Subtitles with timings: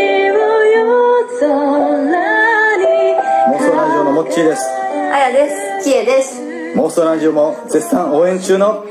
[4.00, 4.66] オのモッチーです
[5.14, 5.48] あやで
[5.82, 5.86] す。
[5.88, 6.42] きえです。
[6.76, 8.84] 妄想ラジオも絶賛応援中の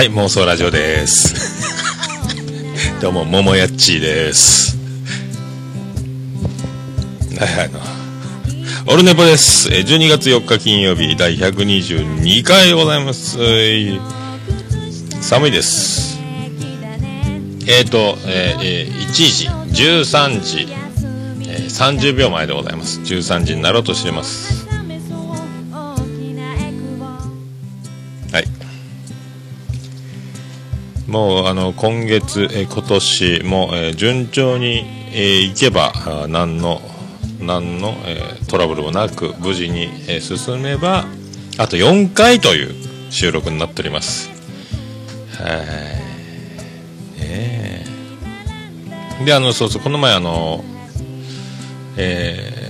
[0.00, 1.60] はい、妄想ラジオです。
[3.02, 4.78] どうも、ももやっちーです。
[7.38, 9.68] はい、あの、オルネポです。
[9.70, 13.36] えー12月4日金曜日、第122回でございます。
[13.40, 14.00] えー
[15.20, 16.18] 寒いです。
[17.66, 19.48] えっ、ー、と、えーえー1時、
[19.82, 20.66] 13時、
[21.46, 23.00] えー30秒前でございます。
[23.00, 24.59] 13時になろうとしています。
[31.10, 36.80] もうあの今月、えー今年も、えー順調に、えーいけばあ何の
[37.40, 41.04] 何の、えートラブルもなく無事に、えー進めば
[41.58, 42.74] あと4回という
[43.10, 44.30] 収録になっております。
[45.36, 45.50] はい。
[47.20, 47.84] ね
[49.20, 49.24] え。
[49.24, 50.64] であのそうそうこの前あの
[51.96, 52.60] えー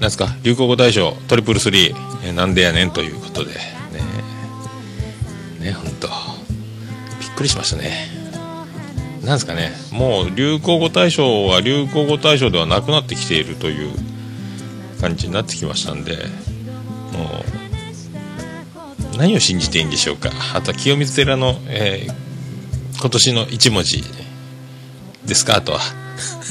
[0.00, 3.56] なんですか流行語大賞トリプルスリー、えーなんでやねんということでね
[5.60, 6.18] ね本当びっ
[7.42, 8.08] くりしましたね。
[9.24, 9.72] なんですかね。
[9.90, 13.92] もう流行語大賞は流行語大賞ではなくなってきているという
[15.00, 16.16] 感じになってきましたんで
[17.12, 17.44] も
[19.14, 20.30] う何を信じていいんでしょうか。
[20.54, 22.22] あとは清水寺の、えー
[23.00, 24.04] 今年の一文字
[25.26, 25.80] ですかあとは。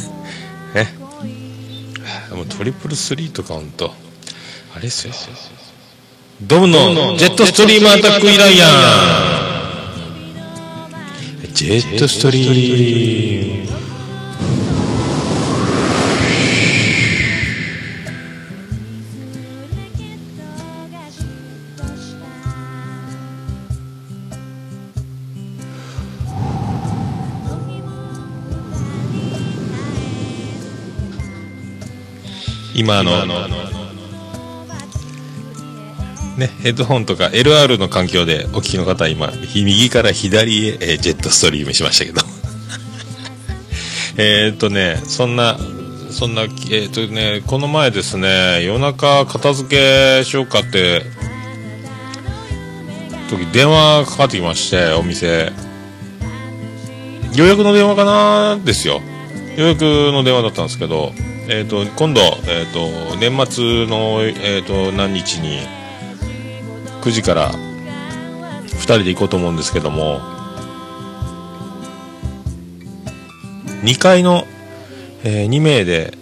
[0.76, 0.94] ね。
[2.36, 3.96] もうトリプルスリーとか本当
[4.74, 5.14] あれですよ。
[6.42, 9.51] ドムのジェットストリームアタックイライアン。
[11.54, 13.72] ジェットストリーム
[32.74, 33.81] 今の
[36.42, 42.22] ね、ヘッドホンとか LR の環境でお聞きの方は今右から左へ、えジェットストリームしましたけど。
[44.18, 45.60] えっとねそんな
[46.10, 46.42] そんな
[46.72, 51.06] えっ、とねこの前ですね夜中片付けしようかって
[53.30, 55.54] 時電話かかってきましてお店。
[57.36, 59.00] 予約の電話かなですよ。
[59.58, 61.14] 予約の電話だったんですけど、
[61.48, 65.60] えー、と今度、えー、と年末の、えー、と何日に
[67.02, 70.20] 9時から2人で行こうと思うんですけども
[73.84, 74.46] 2階の、
[75.24, 76.14] え2名で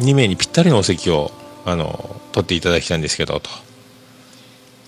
[0.00, 1.30] 2名にぴったりのお席を
[1.64, 3.50] あの取っていただきたいんですけどと。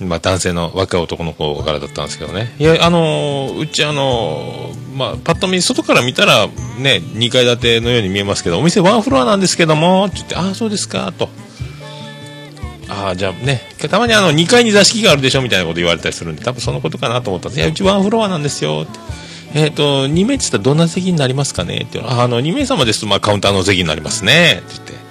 [0.00, 2.54] まあ、男性の若い男の子からだったんですけどね。
[2.58, 6.46] いや、あのうちあのまあ、パッと見、外から見たら、
[6.78, 11.28] ね、2階建てのように見えますけど、お店ワンフロアなんですけども、って言って、ああ、そうですか、と。
[12.90, 17.60] ああ、じゃあね、たまにあの、2階に座敷があるでしょ、みたいなこと言われたりするんで、多分そのことかなと思ったんです。
[17.60, 18.98] いや、うちワンフロアなんですよ、って。
[19.54, 25.10] えっ、と、2名って言ったらどんな席になりますかねっていうのああの、2名様ですと、まあ、カウンターの席になりますね、って言って。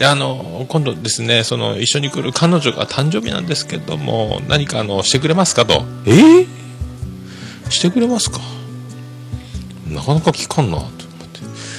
[0.00, 6.46] であの今度ですねその一緒に来る彼女が誕生日なんですけども何かあのしてくれますかとえー、
[7.68, 8.40] してくれますか？
[9.88, 10.94] なかなか聞かんなと思っ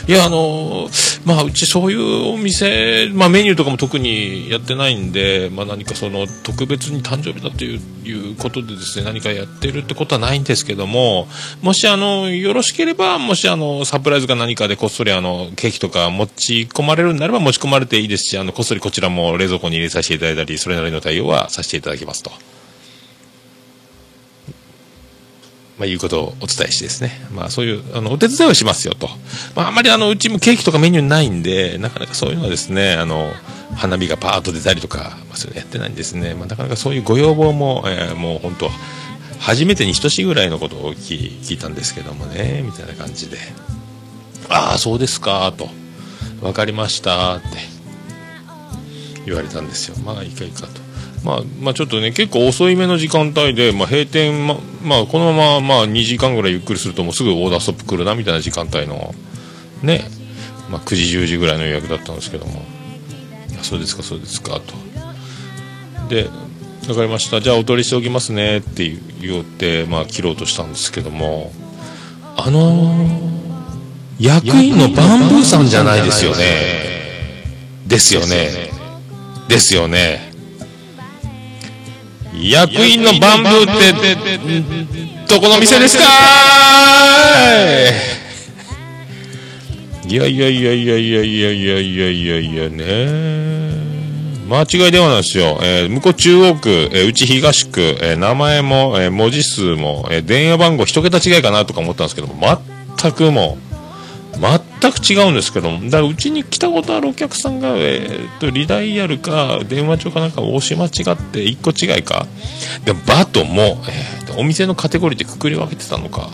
[0.05, 0.87] ていやあの
[1.25, 11.27] まあうちそういうお店、まあ、メニューとかも特にやってないんで、まあ、何かその特別に誕生日だといういうことでですね何かやってるってことはないんですけども
[11.61, 22.31] もしあのよろしければもしあのサプライズか何かでこっそりあのケーキとか持ち込まれるんであれば持ち込まれていいですしあのこっそりこちらも冷蔵庫に入れさせていただいたりそれなりの対応はさせていただきますと。
[25.81, 29.09] まあ、いうことをお伝えしてですね、まあ、そういうあのお手伝いをしますよと、
[29.55, 33.31] まあ、あまりあのうちもケーキとかメニューないんでなかなかそういうのはですねあの
[33.75, 38.69] 花火がパーッと出たりとか、まあ、そういうのやってないんですね、まあ、なかなかそういうご要望も、えーもう本当
[39.39, 43.37] 初めてに等しいぐらいのことを聞いたんですけどもねみたいな感じで
[44.49, 45.67] ああそうですかと
[46.41, 47.47] 分かりましたって
[49.25, 49.97] 言われたんですよ。
[50.05, 50.90] まあいいかいいかと。
[51.23, 59.13] まあ、まあちょっとね結構遅いめの時間帯で、まあ、閉店ま、まあ、このまま、まあ、2時間ぐらいゆっくりするともうすぐオーダーストップ来るなみたいな時間帯の
[59.83, 60.01] ね、
[60.69, 62.63] まあ、9時10時ぐらいの予約だったんですけども。
[63.61, 64.73] そうですかそうですかと。
[66.09, 66.29] で
[66.87, 67.41] 分かりました。
[67.41, 68.91] じゃあお取りしておきますねって
[69.21, 71.51] 言って、まあ、切ろうとしたんですけども。
[72.37, 72.91] あの
[74.19, 76.43] 役員のバンブーさんじゃないですよね。
[77.85, 78.71] ですよね。
[79.47, 80.30] ですよね。
[82.41, 83.93] 役員のバンブーって
[85.27, 86.03] どこの店ですか？
[90.07, 93.81] いやいやいやいやいやいやいやいやいやいやね。
[94.49, 102.61] 間違い電話なんですよ、えー向こう中央区、えーうち東区、えー名前も、えー文字数も、えー電話番号一桁違いかなとか思ったんですけども
[102.97, 103.70] 全くもう
[104.33, 105.83] 全く違うんですけども。
[105.85, 112.25] だからうちに来たことあるお客さんが、えー、とリダイヤルか電話帳かなんかを押し間違って1個違いか。
[112.85, 116.29] でバとも、えーとお店のカテゴリーでくくり分けてたのか。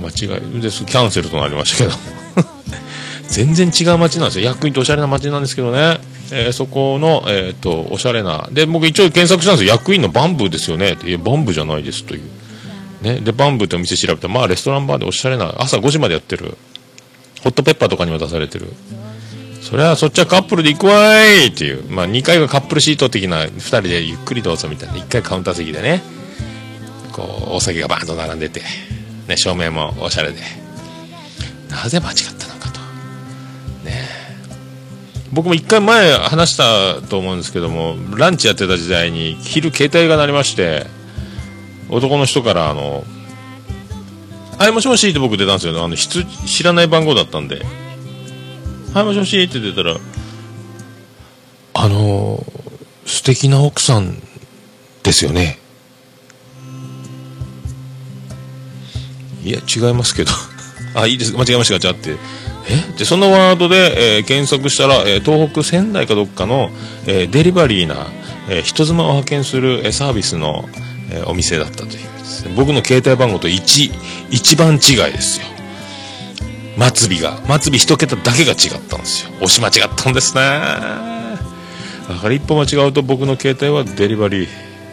[0.00, 0.84] 間違いです。
[0.84, 1.96] キャンセルとなりましたけど。
[3.28, 4.46] 全然違う街なんですよ。
[4.46, 5.98] 役員とおしゃれな街なんですけどね、
[6.30, 8.48] えーそこの、えー、とおしゃれな。
[8.52, 9.72] で僕一応検索したんですよ。
[9.72, 10.92] 役員のバンブーですよね。
[10.92, 12.22] っていやバンブーじゃないですという。
[13.02, 16.56] ね、でバンブーってお店調べたらまあレストランバーでおしゃれな朝5時までやってる。
[17.42, 18.72] ホットペッパーとかにも出されてる。
[19.60, 21.84] そりゃそっちはカップルで行くわいっていう。
[21.88, 24.94] まあ2階がカップルシート的な2人でゆっくりどうぞみたいな。
[24.94, 26.02] 1階カウンター席でね。
[27.12, 28.62] こうお酒がバーンと並んでて、
[29.28, 30.40] ね、照明もおしゃれで。
[31.70, 32.80] なぜ間違ったのかと。
[33.84, 34.08] ね。
[35.32, 40.86] 僕も1回前話したと思うんですけどもランチやってた時代に昼携帯が鳴りまして
[41.88, 43.04] 男の人からあの
[44.62, 47.66] 「はいもしもし」って僕出たんですよあの知らない番号だったんで
[48.94, 49.96] 「はいもしもし」って出たら
[51.74, 52.46] 「あの
[53.04, 54.22] 素敵な奥さん
[55.02, 55.58] ですよね」
[59.44, 60.30] いや違いますけど。
[60.94, 61.32] あいいです。
[61.32, 62.14] 間違えましたじゃあって。
[62.68, 62.96] え？
[62.96, 66.70] でそのワードで、えー検索したら、えー東北仙台かどっかの、
[67.08, 68.06] えデリバリーな、
[68.48, 70.68] え人妻を派遣する、えサービスの、
[71.10, 72.11] えお店だったという。
[72.22, 72.54] ですね。
[72.56, 73.92] 僕の携帯番号と一
[74.30, 74.78] 一番違い
[75.12, 75.46] ですよ。
[76.78, 77.60] 末尾が。
[77.60, 79.30] 末尾一桁だけが違ったんですよ。
[79.40, 80.40] 押し間違ったんですね。
[82.08, 84.48] だから一歩間違うと僕の携帯はデリバリー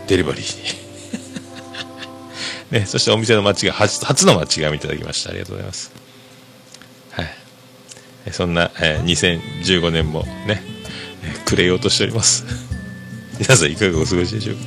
[0.08, 0.80] デリバリー。
[2.72, 5.32] ね、そしてお店の間違い初初の間違いをいただきました。
[5.32, 5.92] ありがとうございます。
[7.12, 7.30] はい。
[8.32, 10.62] そんな、えー2015年もね、
[11.24, 12.46] えー暮れようとしております。
[13.40, 14.62] 皆さんいかがお過ごしでしょうか、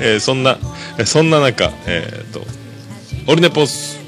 [0.00, 0.58] えーそんな
[1.04, 2.42] そんな中えー、と
[3.26, 3.98] オルネポス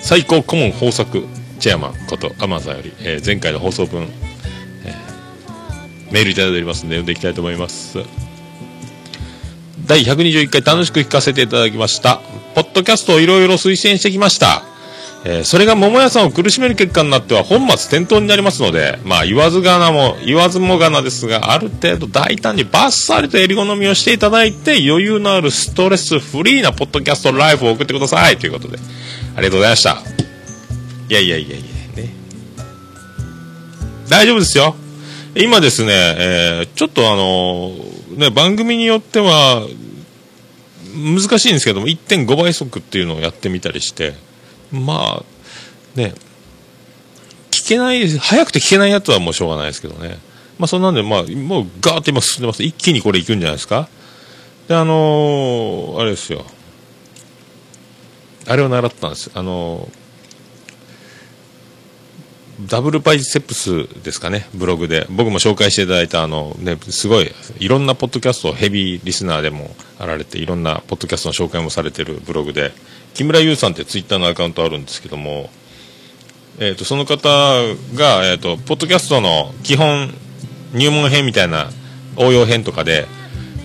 [0.00, 1.24] 最高顧問豊作
[1.60, 7.98] チェアマンことアマンさんより、えー前回の放送分、えーメールいただいておりますので読んでいきたいと思います
[9.86, 12.20] 第121回楽しく聞かせていただきました。
[12.54, 14.71] ポッドキャストをいろいろ推薦してきました。
[15.24, 28.36] えーそれが桃屋さんを苦しめる結果になっては本末転倒になりますので、まあ言わずがなも、言わずもがなですが、ある程度大胆にバッサリと襟好みをしていただいて、余裕のあるストレスフリーなポッドキャストライフを送ってください。
[28.38, 28.78] ということで、
[29.36, 30.02] ありがとうございました。
[31.08, 32.14] いやいやいやいや、ね。
[34.08, 34.74] 大丈夫ですよ。
[35.34, 39.66] 今ですね、えーちょっとあのーね、番組によっては、
[40.94, 44.14] 難しいんですけども、1.5倍速っていうのをやってみたりして、
[44.72, 46.14] まあ、ね、
[47.50, 50.18] 聞けない、早くて聞けないやつはもうしょうがないですけどね。
[50.58, 52.62] まあそんなんで、まあ、もうガーッと今進んでます。
[52.62, 53.88] 一気にこれいくんじゃないですか。
[54.68, 56.44] で、あのーあれですよ。
[58.48, 59.30] あれを習ったんです。
[59.34, 60.02] あのー
[62.68, 65.06] ダブルバイセップスですかね、ブログで。
[65.10, 72.72] 僕も紹介していただいた、あの、ね、すごい、いろんなポッドキャストヘビーリスナーでもあられて、いろんなポッドキャストの紹介もされてるブログで、
[73.14, 75.50] 木村優さんってツイッターのアカウントあるんですけども、
[76.58, 77.28] えっ、と、その方
[77.94, 80.12] が、えっ、と、ポッドキャストの基本
[80.74, 81.70] 入門編みたいな
[82.16, 83.06] 応用編とかで、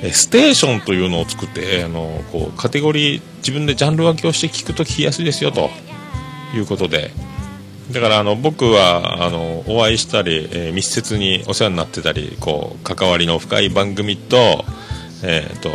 [0.01, 5.69] えーステーションというのを作って、あの、こう、カテゴリー、自分でジャンル分けをして聞くと聞きやすいですよ、と
[6.55, 7.11] いうことで、
[7.91, 14.65] だからあの僕はあのお会いしたり、えー密接にお世話になってたりこう関わりの深い番組と,、
[15.23, 15.69] えー、と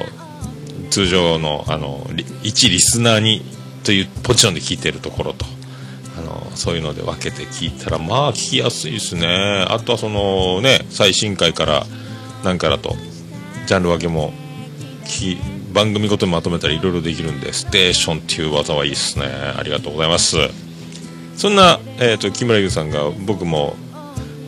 [0.91, 2.07] 通常のあの
[2.43, 3.43] 一リスナーに
[3.85, 5.45] というポジションで聞いてるところと
[6.19, 9.65] あのそういうので分けて聞いたらまあ聞きやすいですね。
[9.69, 11.87] あとはそのね最新回から
[12.45, 12.97] なんからと
[13.67, 14.33] ジャンル分けも
[15.73, 19.27] 番組ごとにまとめたりいろいろできるんでステーションっていう技はいいですね。
[19.27, 20.37] ありがとうございます。
[21.37, 23.75] そんな、えー、と木村優さんが僕も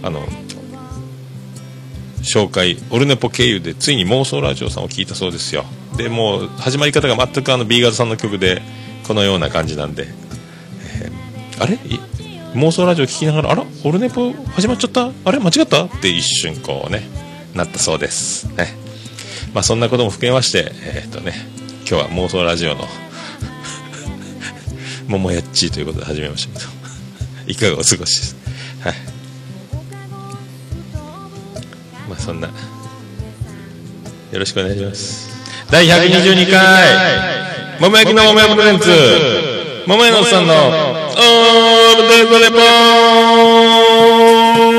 [0.02, 0.26] あの
[2.22, 5.64] 紹介オルネポ経由でついに妄想ラジオさんを聞いたそうですよ。
[5.96, 8.62] でもう始まり方が全くあの B 型さんの曲で
[9.06, 10.06] このような感じなんで、
[11.00, 11.78] えーあれ？
[12.54, 13.64] 妄想ラジオ聞きながらあら？
[13.84, 15.10] オルネポ始まっちゃった？
[15.24, 15.38] あれ？
[15.38, 15.84] 間違った？
[15.84, 17.02] って一瞬こうね
[17.54, 18.46] なったそうです。
[18.54, 18.68] ね。
[19.52, 21.32] まあそんなことも含めましてえーっとね
[21.88, 22.86] 今日は妄想ラジオの
[25.06, 26.70] 桃やっちということで始めましたけど。
[27.46, 28.36] いかがお過ごしです？
[28.80, 28.94] はい。
[32.08, 32.48] まあそんな。
[32.48, 32.52] よ
[34.40, 35.28] ろしくお願いします。
[35.70, 37.63] 第122回。
[37.80, 38.88] 桃焼きの桃屋プレゼンツ。
[39.86, 40.60] 桃屋のおっさんのオー
[41.96, 42.60] ルデイズレポー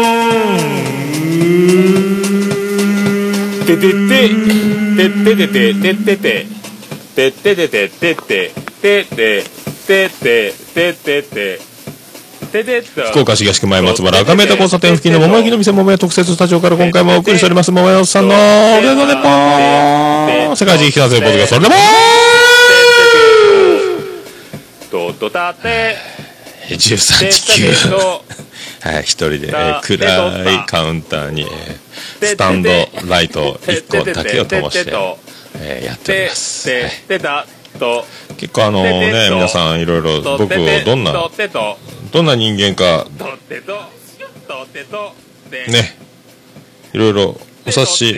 [0.01, 0.05] ン。
[3.65, 3.87] ててて
[4.95, 5.45] てててて
[5.95, 6.05] て
[7.15, 7.89] ててててて
[10.09, 11.59] てててて
[13.11, 21.75] 福岡市東区前松原赤目田交差点付近の桃焼きの店桃屋特設スタジオから今回もお送りしております桃屋のおっさんのオールデイズレポーン世界一引き出せるポッドキャストそれでも
[25.13, 25.95] ととたて
[26.69, 28.23] 13て地球てと
[28.81, 31.47] はい、一人で、えー暗いカウンターに、えー
[32.21, 32.69] スタンド
[33.09, 34.91] ライト1個だけを灯して、
[35.59, 37.55] えーやっておりてます、はい
[38.37, 43.05] 結構あのね皆さんいろいろ僕をどんなどんな人間か
[45.67, 45.97] ね
[46.93, 48.17] いろいろお察し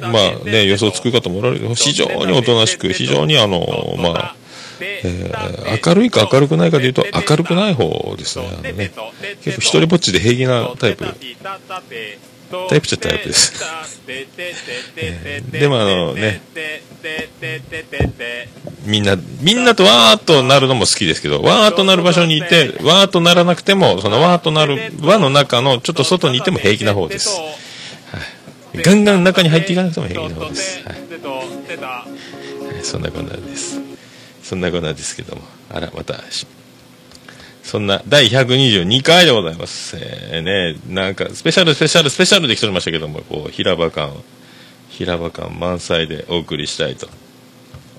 [0.00, 3.60] まあね予想つく方もおられる非常におとなしく非常にあの
[3.96, 4.36] まあ
[4.80, 8.90] えー明るいか明るくないかでいうと明るくない方ですねあのね。
[9.42, 13.62] 結構一人ぼっちで平気なタイプタイプっちゃタイプです
[14.06, 16.40] えーでもあのね
[18.86, 27.38] みんなみんなとわーっとなるのも好きですけどわーっとなる場所にいてわーっとならなくてもそのわーっとなる輪の中のちょっと外にいても平気な方です
[28.74, 31.08] ガンガン中に入っていかなくても平気な方です、はいはい
[32.82, 33.80] そんなこんなです
[34.48, 35.42] そんなことなですけども。
[35.70, 36.14] あらまた。
[37.62, 39.98] そんな第122回でございます。
[40.00, 40.80] えー、ね。
[40.88, 44.10] なんかスペシャルスペシャルスペシャルで来ておりましたけどもこう平場感
[44.88, 47.08] 平場感満載でお送りしたいと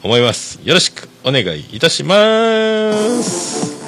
[0.01, 0.59] 思います。
[0.63, 2.17] よろしくお願いいたしま
[3.21, 3.78] す。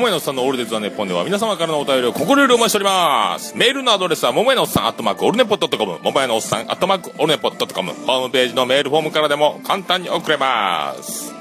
[0.00, 3.54] 桃屋のさんのオールデイズ・ザ・ネポンでは皆様からのお便りを心よりお待ちしております。
[3.54, 11.34] メールのアドレスは、桃屋のおっさん、アットマーク、オルネポットコム、桃屋のおっさん、アットマーク、オルネポットコム、ホームページのメールフォームからでも簡単に送れます。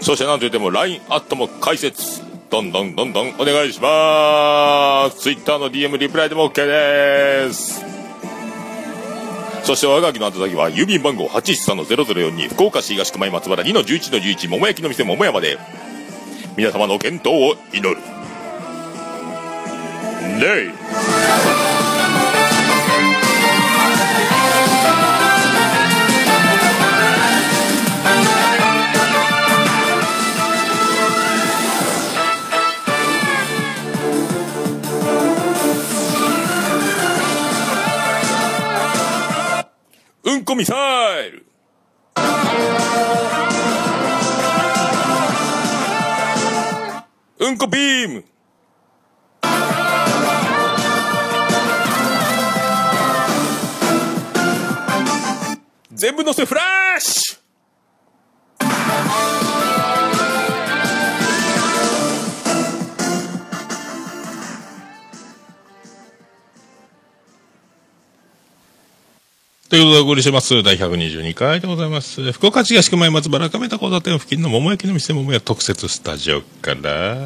[0.00, 2.22] そしてなんといっても、LINE アットも開設。
[2.50, 5.20] どんどんどんどんお願いします。
[5.20, 7.84] Twitter の DM リプライでも OK です。
[9.62, 15.58] そして我がきの宛先は郵便番号813-0042福岡市東区前松原2-11-11桃焼きの店桃屋まで
[16.56, 18.00] 皆様の健闘を祈る。
[20.40, 20.70] レイ。
[40.24, 40.74] うんこミサ
[41.20, 41.45] イル。
[47.46, 48.24] うんこビーム。
[55.92, 56.85] 全部乗せフライ
[69.76, 70.62] ということでお送りします。
[70.62, 72.32] 第122回でございます。
[72.32, 77.18] 福岡市東区前松原亀田交差点付近の桃焼きの店桃屋特設スタジオから、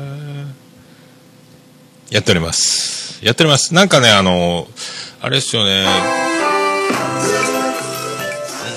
[2.11, 3.25] やっております。
[3.25, 3.73] やっております。
[3.73, 4.66] なんかね、あの、
[5.21, 5.85] あれですよね。
[5.85, 5.90] な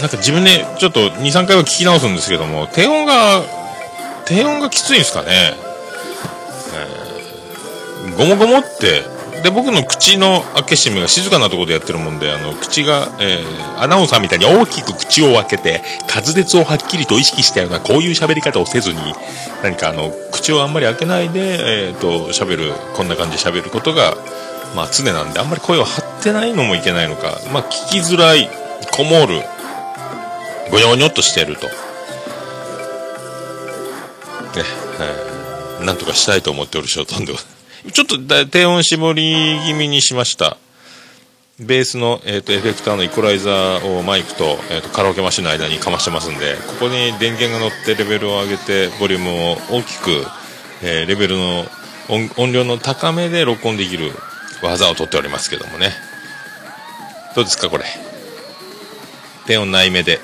[0.06, 3.42] んか自分でちょっと2、3回は聞き直すんですけども、低音が、
[4.27, 5.56] 低音がきついんですかね。
[8.06, 9.01] えー、ごもごもって、
[9.44, 19.00] で、僕の口の開け閉めが静かなところでやってるもんで、あの、口が、えー、アナウンサーみたいに大きく口を開けて、滑舌をはっきりと意識したような、こういう喋り方をせずに、
[19.62, 24.16] 何かあの、口をあんまり開けないで、えっ、と、喋る、こんな感じで喋ることが、
[24.76, 28.50] まあ常なんで、あんまり声を張ってないのもいけないのか、まあ聞きづらい、
[28.92, 29.42] こもる、
[30.72, 31.68] ごにょごにょっとしてると。
[31.68, 31.74] ね、
[35.02, 35.34] えー
[35.84, 37.53] なんとかしたいと思っておる所存でございます
[37.92, 40.58] ちょっと低音絞り気味にしました。
[41.60, 50.25] ベースの、えー、とエフェクターのイコライザーをマイクと,、えー、とカラオケマシンの間にかましてますんでここに電源が乗ってレベルを上げてボリュームを大きく、
[50.82, 51.66] えーレベルの
[52.10, 54.12] 音音量の高めで録音できる
[54.63, 55.92] 技を取っておりますけどもね。
[57.36, 57.84] どうですかこれ？
[59.46, 60.20] 低音内目で。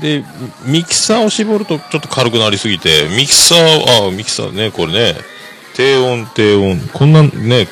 [0.00, 0.24] で
[0.66, 5.33] ミキサーを絞るとちょっと軽くなりすぎてミキサーあミキサーねこれね。
[5.74, 6.80] 低音低音。
[6.92, 7.68] こんなね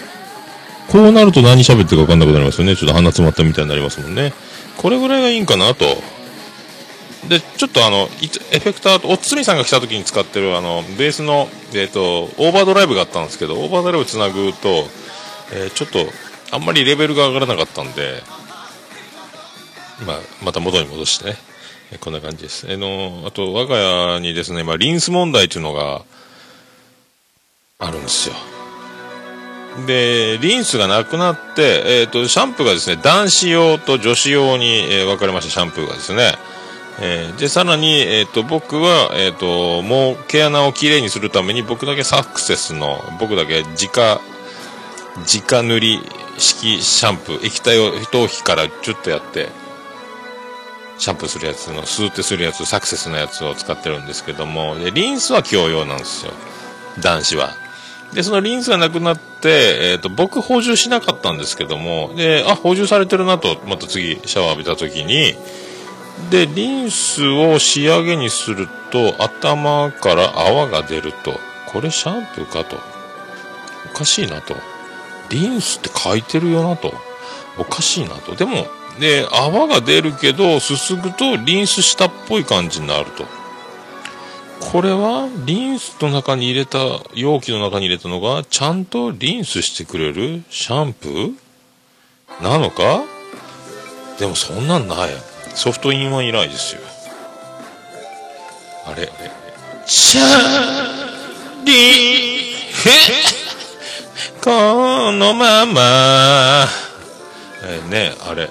[0.88, 2.76] こうなると何喋ってるか分かんなくなりますよね。
[2.76, 4.32] ちょっと鼻詰まったみたいになりますもんね。
[4.76, 5.84] これぐらいがいいんかなと。
[7.28, 8.08] でちょっとあの
[8.50, 14.88] エフェクターとおつみさんが来た時に使ってるあのベースの、えー、とオーバードライブがあったんですけどオーバードライブつなぐと、
[15.52, 16.00] えーちょっと
[16.52, 18.22] あんまりレベルが上がらなかったんで、
[20.06, 21.36] まあ、また元に戻してね。
[21.98, 22.66] こんな感じです。
[22.70, 26.02] えの、あと、我が家にですね、今、リンス問題というのが
[27.82, 28.34] あるんですよ。
[29.86, 36.34] で、リンスがなくなって、えっ、と、シャンプーがですね、男子用と女子用に、えー分かれました、シャンプーがですね。
[37.00, 44.20] えーで、さらに、えっ、と、僕は、えっ、と、もう毛穴をきれいにするために、僕だけサクセスの、僕だけ直、
[45.16, 46.00] 直塗り
[46.38, 49.48] 式シャンプー、液体を頭皮からチュッとやって、
[50.98, 56.32] シャンプーするやつの、スーってするやつ、サクセスのやつを使ってるんですけども、で、リンスは共用なんですよ。
[57.00, 57.61] 男子は。
[58.12, 65.34] で、そのリンスがなくなって、えっ、と、僕補充しなかったんですけども、で、あ、補充されてるなと、また次、シャワー浴びた時に、
[66.30, 72.76] で、リンスを仕上げにすると、頭から泡が出ると、これシャンプーかと。
[73.90, 74.54] おかしいなと。
[75.30, 76.92] リンスって書いてるよなと。
[77.58, 78.34] おかしいなと。
[78.34, 78.66] でも、
[79.00, 83.26] で、泡が出るけど、すすぐとリンスしたっぽい感じになると。
[84.70, 86.78] これは、リンスの中に入れた、
[87.14, 91.34] 容器の中に入れたのが、ちゃんとリンスしてくれるシャンプー？
[92.42, 93.02] なのか？
[94.18, 95.10] でもそんなんない。
[95.54, 96.80] ソフトインワン以来ですよ。
[98.86, 99.30] あれ、あれ、
[99.86, 101.76] チャーリー、
[104.42, 106.66] このまま、
[107.64, 108.48] えね、あれ。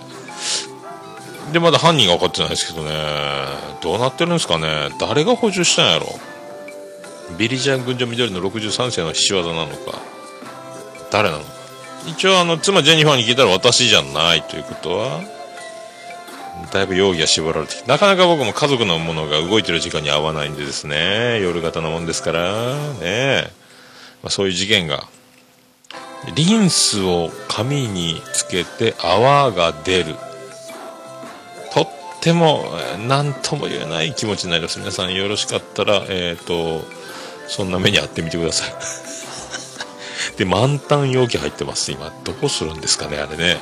[1.52, 2.92] で、まだ犯人が分かってないですけどね、
[3.82, 6.08] どうなってるんですかね、誰が補充したんやろ。
[7.38, 10.00] ビリジャン群青緑の63世の仕業なのか、
[11.12, 11.50] 誰なのか。
[12.08, 15.22] 一応、あの、妻ジェニファーに聞いたら私じゃないということは、
[16.72, 23.52] だいぶ容疑が絞られてきて、なかなか僕も家族のものが動いてる時間に合わないんでですね、夜型のもんですから、ね、
[24.24, 25.08] まあ、そういう事件が。
[26.36, 30.16] リンスを髪につけて泡が出る。
[32.22, 32.66] とっても、
[33.08, 34.78] 何とも言えない気持ちになります。
[34.78, 36.84] 皆さんよろしかったら、えっ、と、
[37.48, 38.74] そんな目に遭ってみてください。
[40.38, 41.92] で、満タン容器入ってます。
[41.92, 43.58] 今、どこするんですかね、あれね。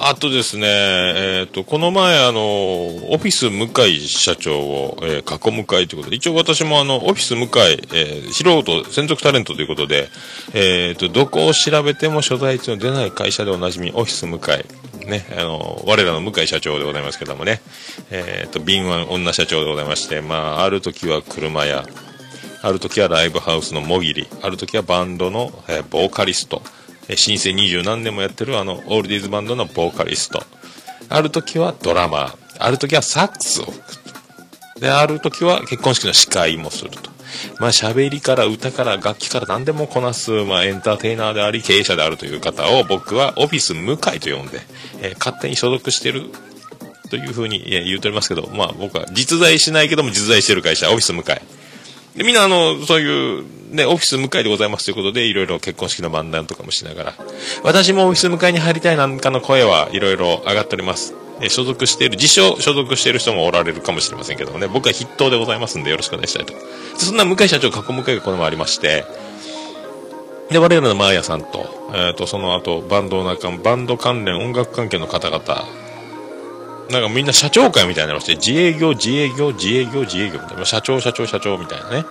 [0.00, 7.48] あとですね、えっ、と、この前、あの、オフィス向井社長を、えー囲む会ということで、一応私もあの、オフィス向井、
[7.92, 10.08] えー素人、専属タレントということで、
[10.52, 15.06] えっ、と、どこを調べても所在地の出ない会社でおなじみ、オフィス向井。
[15.06, 17.60] ね、あの、我らの向井社長でございますけどもね、
[18.10, 21.84] えっ、と、敏腕女社長でございまして、まあ、ある時は車屋、
[22.62, 26.62] ある時はライブハウスのもぎり、ある時はバンドの、えーボーカリスト、
[27.08, 30.42] え新生二十何年もやってるあの、オールディーズバンドのボーカリスト、
[31.08, 33.66] ある時はドラマー、ある時はサックスを。
[34.80, 37.14] で、ある時は結婚式の司会もすると。
[37.58, 44.60] まあ、喋りから歌から楽器から何でもこなす、まあ、エンターテイナーであり、経営者であるという方を僕はオフィス向井と呼んで、
[45.00, 46.30] えー勝手に所属してる
[47.10, 51.24] というふうに言うておりますけど、まあ僕は実在しないけども実在してる会社、オフィス向井。
[52.16, 57.14] でみんなあの、そういう、ね、オフィス向かいでございますということで、いろいろ結婚式の漫談とかもしながら、
[57.64, 61.14] 私もオフィス向かいに入りたいなんかの声はいろいろ上がっております。
[61.40, 66.52] え所属している、自称所属している人もおられるかもしれませんけどもね、僕は筆頭でございますんでよろしくお願いしたいと。
[66.52, 66.60] で
[66.98, 69.04] そんな向井社長、過去向井がこの前ありまして、
[70.50, 75.66] で、我々のマーヤさんと、えっ、と、その後、バンド仲間、バンド関連、音楽関係の方々、
[76.90, 82.04] なんかみんな社長会みたいなりまして、自営業、自営業、自営業、自営業みたいな、社長、社長、社長みたいなね、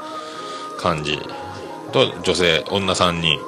[0.78, 1.20] 感じ。
[1.92, 3.40] と、女性、女3人、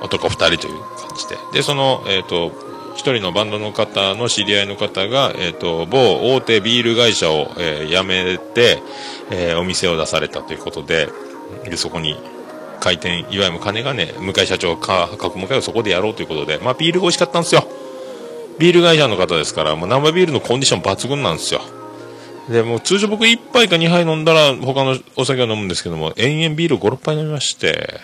[0.00, 1.36] 男2人という感じで。
[1.52, 2.50] で、その、えっ、と、
[2.94, 8.82] 一人のバンドの方の知り合いの方が、えっ、と、某大手ビール会社を、えー辞めて、
[9.30, 11.08] えお店を出されたということで、
[11.64, 12.16] で、そこに、
[12.80, 17.64] 開店祝、いわゆる金がね、向井社長か、各向井をそこでやろうということで、まあ、ビールが美味しかったんですよ。
[18.62, 21.62] ビール会社の方ですから、もう生ビールのコンディション抜群なんですよ。
[22.48, 27.98] で、もう通常僕1杯か2杯飲んだら他のお酒を飲むんですけども、延々ビール5、6杯飲みまして、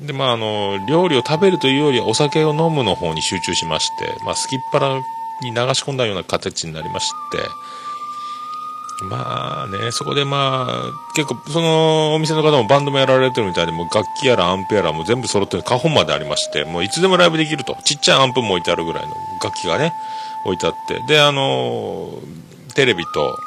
[0.00, 4.96] で、まあ、あの、料理を食べるというよりお酒を飲むの方に集中しまして、まあ、すきっ腹
[5.42, 7.38] に流し込んだような形になりまして、
[9.02, 17.76] まあね、そこでまあ、結構、そのお店の方もバンドもやられてるみたいで、もう楽器やらアンプやらも全部揃ってる、カホンまでありまして、もういつでもライブできると。
[17.84, 19.92] ちっちゃいアンプも置いてあるぐらいの楽器がね、
[20.44, 21.00] 置いてあって。
[21.06, 22.10] で、あの
[22.74, 23.38] テレビと、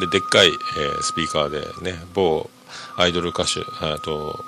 [0.00, 2.48] で、でっかい、えースピーカーでね、某
[2.96, 4.44] アイドル歌手、あと、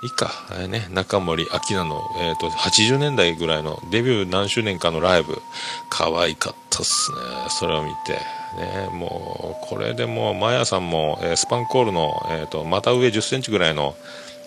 [0.00, 5.42] いいか、あれね、中森明菜の、えっ、と、80年代ぐらいのデビュー何周年かのライブ、
[5.90, 7.18] 可愛かったっすね。
[7.48, 8.12] それを見て。
[8.56, 13.96] ね、もう、これでもう、マヤさんも、えースパンコールの、えっ、と、また上10センチぐらいの、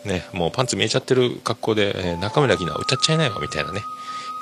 [0.06, 3.82] ね、もうパンツ見えちゃってる格好で、えー中村明菜歌っちゃいないよ、みたいなね。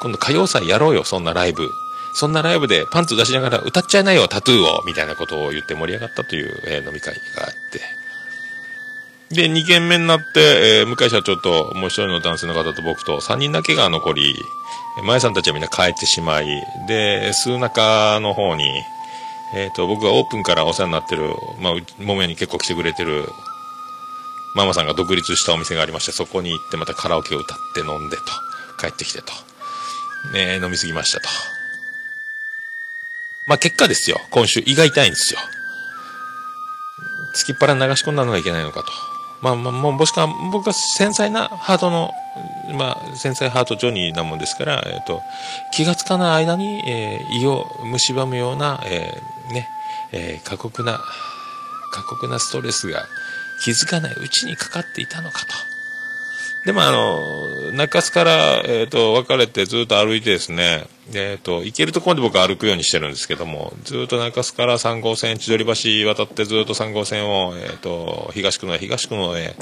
[0.01, 1.67] 今度歌謡祭やろうよ、そんなライブ。
[2.13, 7.98] そんなライブでパンツ出しながら歌っちゃいないよ、タトゥーを、みたいなことを言って盛り上がったという、えー飲み会があって。
[9.31, 14.35] で、2軒目になって、えー向井社長ともう一人の男性の方と僕と3人だけが残り、
[14.97, 16.47] え前さんたちはみんな帰ってしまい、
[16.87, 18.65] で、数中の方に、
[19.53, 23.27] えっ、と、僕がオープンからお世話になってる、まあ、う桃屋に結構来てくれてる、
[24.55, 28.23] ママさんが独立したお店がありまして、そこに行ってまたカラオケを歌って飲んでと、
[28.79, 29.31] 帰ってきてと、
[30.33, 31.29] ね、飲みすぎましたと。
[33.45, 35.39] まあ、結果ですよ、今週胃が痛いんですよ。
[37.35, 39.18] 突きっ腹に流し込んだのがいけないのかと。
[39.41, 42.11] まあまあ、もう、もしか、僕は繊細なハートの、
[42.77, 45.21] まあ、繊細ハートジョニーなもんですから、えっ、と、
[45.71, 47.65] 気がつかない間に、えー胃を
[47.97, 49.69] 蝕むような、えーね、
[50.11, 50.99] えー過酷な、
[51.91, 53.07] 過酷なストレスが
[53.63, 55.78] 気づかないうちにかかっていたのかと。
[56.65, 69.55] でもあの、中洲から、えっ、と、別れてずっと歩いてですね、えっ、と、行けるところで僕は歩くようにしてるんですけども、ずっと中洲から3号線、千鳥橋渡ってずっと3号線を、えっ、と、東区の東区のへ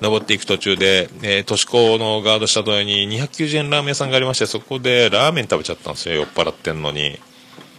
[0.00, 7.18] 登っていく途中で、えー、都市高のガード下沿いに290円ラーメン屋さんがありまして、そこでラーメン食べちゃったんですよ、酔っ払ってんのに。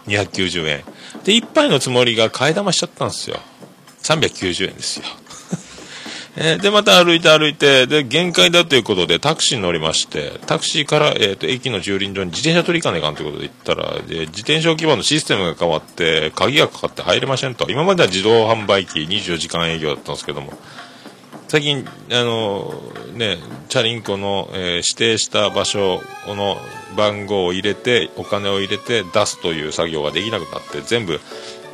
[0.07, 0.83] 290円。
[1.23, 3.39] で、一杯のつもりが替え玉しちゃったんですよ。
[4.03, 5.05] 390円ですよ。
[6.37, 17.69] えーで、また歩いて歩いて、で、限界だということでタクシーに乗りまして、タクシーから、えっ、と、駅の駐輪場に自転車取り行かないかんということで行ったら、で、自転車置き場のシステムが変わって、鍵がかかって入れませんと。
[17.69, 20.53] 今までは自動販売機24時間営業だったんですけども、
[21.49, 22.81] 最近、あの
[23.13, 26.57] ね、チャリンコの、えー指定した場所の
[26.95, 31.19] 番号を入れて、お金を入れて出すという作業ができなくなって、全部、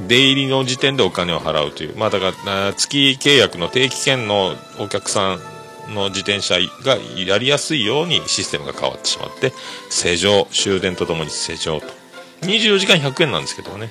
[0.02, 1.98] 出入りの時点でお金を払うという。
[1.98, 9.54] まあだから、月契約の定期券のお客さんの自転車がやりやすいようにシステムが変わってしまって、
[9.90, 11.88] 施錠、終電とともに施錠と。
[12.42, 13.90] 24時間100円なんですけどね。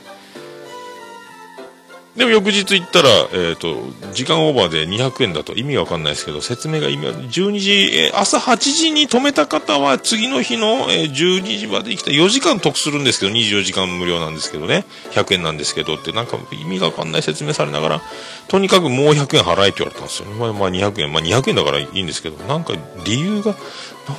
[2.16, 3.76] でも翌日行ったら、えっ、と、
[4.14, 5.52] 時間オーバーで200円だと。
[5.52, 12.14] 意味わかんないですけど、説明が意味は、12時、えー朝8時に止めた方は次の日の、えー12時まで来たい。
[12.14, 18.02] 4時間得するんですけど、24時間無料なんですけどね、100円なんですけどって、なんか意味がわかんない説明されながら、
[18.48, 20.31] とにかくもう100円払えって言われたんですよ。
[20.31, 22.72] まあ、まあ200円、まあ200円だからいいんですけど、なんか
[23.05, 23.55] 理由が、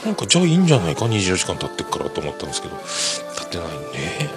[0.05, 2.75] なんかじゃあいいんじゃないか、24時間経ってっからと思ったんですけど、
[3.37, 4.29] 経ってないね。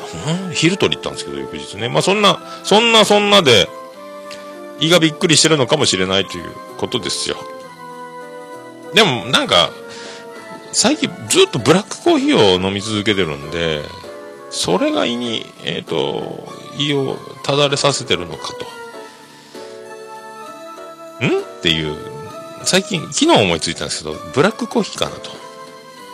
[0.47, 0.55] うん？
[0.55, 1.89] 昼取り行ったんですけど、翌日ね。
[1.89, 3.69] まあそんな、そんなそんなで、
[4.79, 7.37] 胃がびっくりしてるのかもしれないということですよ。
[8.95, 9.71] でもなんか、
[10.73, 13.83] 最近ずっとブラックコーヒーを飲み続けてるんで、
[14.51, 18.53] それが胃に、えっ、と、胃をただれさせてるのか
[21.21, 21.27] と。
[21.27, 21.41] ん？
[21.41, 21.97] っていう、
[22.65, 25.40] 最近、昨日思いついたんですけど、ブラックコーヒーかなと。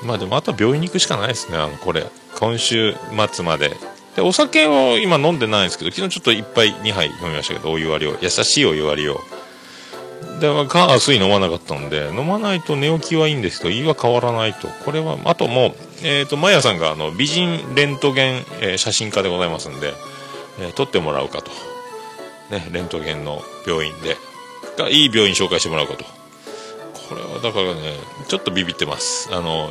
[0.03, 2.07] まあでもあとは病院に行くしかないですね、あの、これ。
[2.39, 2.95] 今週
[3.33, 3.77] 末まで。
[4.15, 8.17] で、お酒を今飲んでないんですけど、昨日ちょっと一杯2杯飲みましたけど、お湯割りを。
[8.21, 9.21] 優しいお湯割りを。
[10.41, 14.69] で、まあ、か、水飲まなかったんで、飲まないと寝起きはいいんですけど、胃は変わらないと。
[14.85, 19.95] これは、あともう、えっ、と、マヤさんが、あの、美人レントゲン、えー写真家でございますんで、
[20.61, 21.51] えー撮ってもらうかと。
[22.51, 24.17] ね、レントゲンの病院で。
[24.77, 26.05] が、いい病院紹介してもらうかと。
[27.09, 29.29] これはだからね、ちょっとビビってます。
[29.33, 29.71] あの、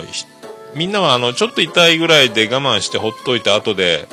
[0.75, 4.07] みんなはあの、ちょっと痛いぐらいで我慢してほっといて後で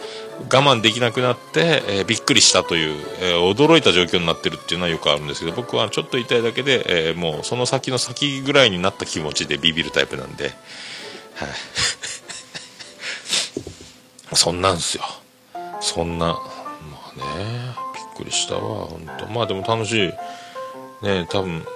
[0.50, 10.54] 我慢できなくなって、えーびっくりしたという、えー驚いた状況になってるっていうのはよくあるんですけど、僕はちょっと痛いだけで、えーもうその先の先ぐらいになった気持ちでビビるタイプなんで、はい。
[14.34, 15.04] そんなんすよ。
[15.80, 16.40] そんな、ま
[17.16, 20.12] あね、びっくりしたわ、本当まあでも楽しい。
[21.04, 21.66] ね、多分、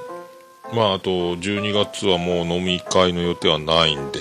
[0.72, 4.20] まああと12月はもう飲み会の予定はないんで、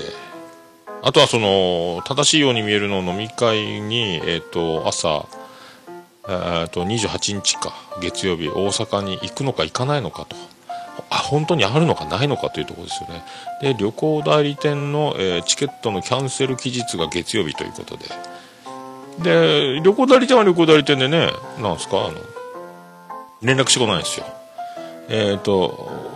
[1.01, 5.27] あとはその、正しいように見えるのを飲み会に、えっ、と、朝、
[6.27, 10.36] えっと、28日か、月曜日、大阪に行くのか行かないのかと。
[11.10, 13.23] あ本当にあるのかないのかというところですよね。
[13.62, 18.05] で旅行代理店の、えーチケットのキャンセル期日が月曜日ということで。
[19.19, 21.31] で旅行代理店は旅行代理店でね
[21.62, 21.97] なんすか？
[22.08, 22.17] あの
[23.41, 24.25] 連絡してこないんですよ。
[25.10, 26.14] えっ、と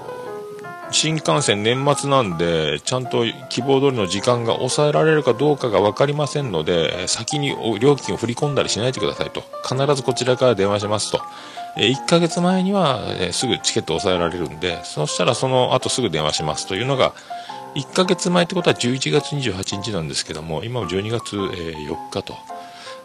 [0.91, 9.43] 新幹線年末なんでちゃんと希望通りの時間が抑えられるかどうかが分かりませんので先に料金を振り込んだりしないでくださいと。
[9.67, 11.21] 必ずこちらから電話しますと。
[11.75, 12.99] 1ヶ月前には、
[13.32, 17.13] すぐチケットを抑えられるんでそしたらその後すぐ電話しますというのが
[17.75, 22.36] 1ヶ月前ってことは11月28日なんですけども今も12月、4日と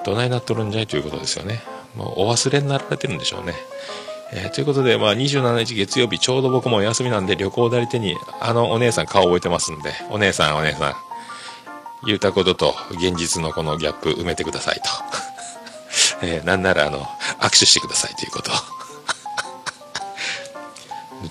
[0.04, 1.62] どないなっとるんじゃいということですよね。
[1.94, 3.54] もうお忘れになられてるんでしょうね。
[4.32, 10.94] えーということで、まあ、27日月曜日、ちょうど僕もお休みなんで、旅行代理店に、あのお姉さん顔覚えてますんで、お姉さん、お姉さん、
[12.06, 14.82] 言うたことと、現実のこのギャップ埋めてくださいと。
[16.26, 17.06] えーなんなら、あの、
[17.40, 18.50] 握手してくださいということ。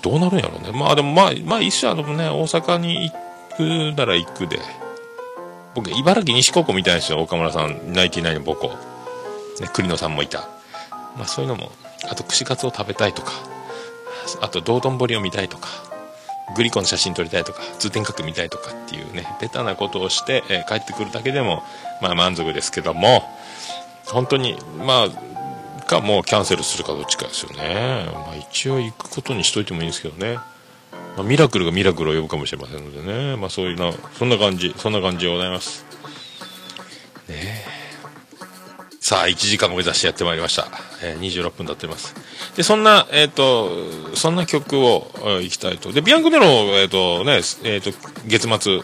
[0.02, 0.70] どうなるんやろうね。
[0.72, 4.60] まあでも、まあ、まあ一緒あのね、大阪に行くなら行くで。
[5.74, 8.68] 僕、茨城西高校みたいですよ、岡村さん、ナインティナイの母校。
[9.60, 10.48] ね、栗野さんもいた。
[11.16, 11.70] まあそういうのも、
[12.08, 13.32] あと串カツを食べたいとか、
[14.40, 15.68] あと道頓堀を見たいとか、
[16.56, 21.62] グリコの写真撮りたいとか、通天閣見たいとかっていうね、ベタなことをして、えー帰ってくるだけでも、
[22.00, 23.22] まあ満足ですけども、
[24.06, 28.06] 本当に、まあ、かもうキャンセルするかどっちかですよね。
[28.12, 30.38] まあ一応行くことにしといてもいいんですけどね。
[31.16, 33.36] まあ、ミラクルがミラクルを呼ぶかもしれませんのでね。
[33.36, 35.84] まあそういうな、そんな感じ、そんな感じでございます。
[37.28, 37.73] ねえ
[39.06, 40.66] さあ、1時間を目指してやってまいりました。
[41.02, 42.14] えー26分経っております。
[42.56, 43.68] で、そんな、えっ、と、
[44.14, 45.92] そんな曲を、えー、いきたいと。
[45.92, 47.90] で、ビアンコネロ、えっ、とね、えっ、と、
[48.26, 48.80] 月末、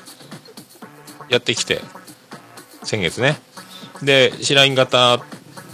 [1.30, 1.80] やってきて、
[2.82, 3.40] 先月ね。
[4.02, 5.22] で、白井型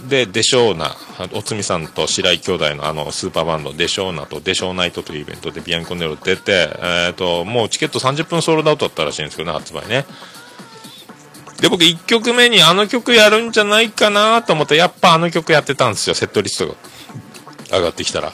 [0.07, 0.95] で、デショーナ、
[1.33, 10.05] おつみさんと白井兄弟のあの、スーパーバンド、デショーナとデショーナイトというイベントでビアンコネロ出て、えっ、と、もうチケット30分ソールドアウトだったらしいんですけどね、発売ね。
[11.59, 16.75] で、僕1曲目にあの曲やるんじゃないかなと思って、やっぱあの曲やってたんですよ、セットリストが
[17.71, 18.31] 上がってきたら。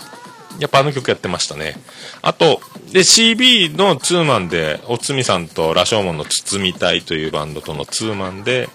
[0.60, 1.76] やっぱあの曲やってましたね。
[2.22, 8.70] あと、で、CB のツーマンで、おつみさんと羅生門の包みたいというバンドとのツーマンで、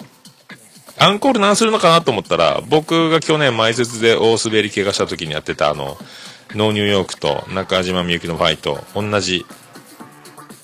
[0.99, 5.97] アンコール何するのかなと思ったら、僕が去年前説で大滑り怪我した時にやってたあの、
[6.55, 9.47] ノーニューヨークと中島みゆきのファイト、同じ、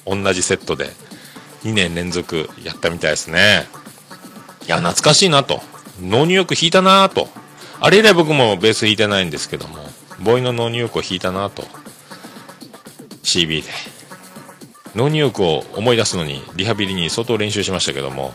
[0.07, 0.91] 同じセットで、
[1.65, 3.67] 2年連続やったみたいですね。
[4.67, 5.61] いや、懐かしいなと。
[6.01, 7.29] ノーニューヨーク弾いたなと。
[7.81, 9.77] あれ以来僕もベース弾いてないんですけども、
[10.21, 11.65] ボーイのノーニューヨークを弾いたなと。
[13.23, 13.71] CB で。
[14.95, 18.33] ノーニューヨークを思い出すのに、リハビリに相当練習しましたけども、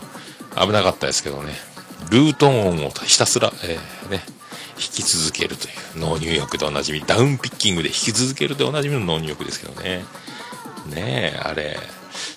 [0.56, 1.54] 危なかったですけどね。
[2.10, 10.04] ルート音をひたすら、えーね、弾き続けるという、ノーニューヨークでおなじみ、ダウンピッキングで弾き続けるでおなじみのノーニューヨークですけどね。
[10.86, 11.78] ねえ、あれ、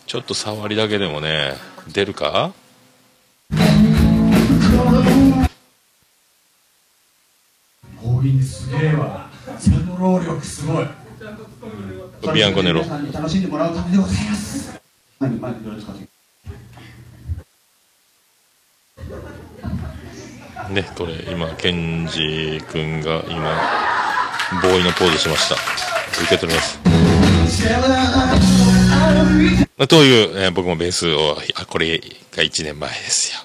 [0.06, 1.56] ちょっと触りだけでもね、
[1.92, 2.54] 出るか？
[8.02, 10.88] ボンすげえわその労力すごい。
[12.34, 14.80] ビアンコネロ皆さんに楽しんでもらうためでございます。
[15.20, 15.94] 何どうですか
[20.70, 23.54] ね、これ今、ケンジ君が今、
[24.62, 25.56] ボーイのポーズしました。
[26.22, 26.80] 受け取ります。
[29.88, 33.40] という、えー僕もベースを、あ、これが1年前ですよ。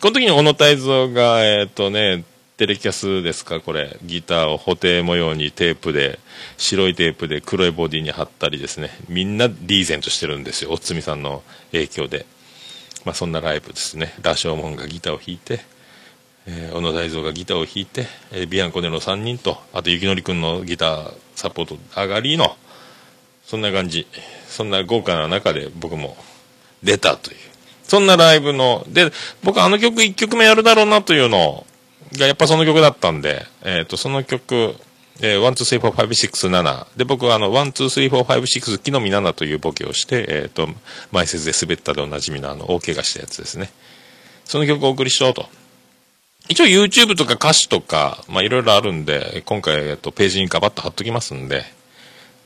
[0.00, 2.24] この時に小野泰造が、えっ、とね、
[2.56, 6.18] テレキャスですか、これ、ギターを補定模様にテープで、
[6.56, 12.26] 白いテープで黒いボディに貼ったりですね、みんなリーゼントしてるんですよ、おつみさんの影響で。
[13.04, 14.14] まあそんなライブですね。
[14.22, 15.60] ラショーモンがギターを弾いて、
[16.46, 22.56] えー小野大蔵がギターを弾いて、えービアンコネの3人と、あと雪のりくんのギターサポート上がりの、
[23.44, 24.06] そんな感じ。
[24.54, 26.16] そんな豪華な中で僕も
[26.84, 27.36] 出たという。
[27.82, 29.10] そんなライブの、で、
[29.42, 31.66] 僕あの曲1曲目やるだろうなというの
[32.16, 34.76] が、やっぱその曲だったんで、えっ、と、その曲、
[35.20, 36.86] えー、1、2、3、4、5、6、7。
[36.96, 40.68] で、僕はあの、1、2、3、4、5、6、木の実7というボケをして、えっ、と、
[41.10, 43.70] 前説で滑ったでおなじみのあの、大怪我したやつですね。
[44.44, 45.48] その曲をお送りしようと。
[46.48, 51.64] 一応 YouTube とか歌詞とか、まあいろいろあるんで、今回、えっと、ページにガバッと貼っときますんで、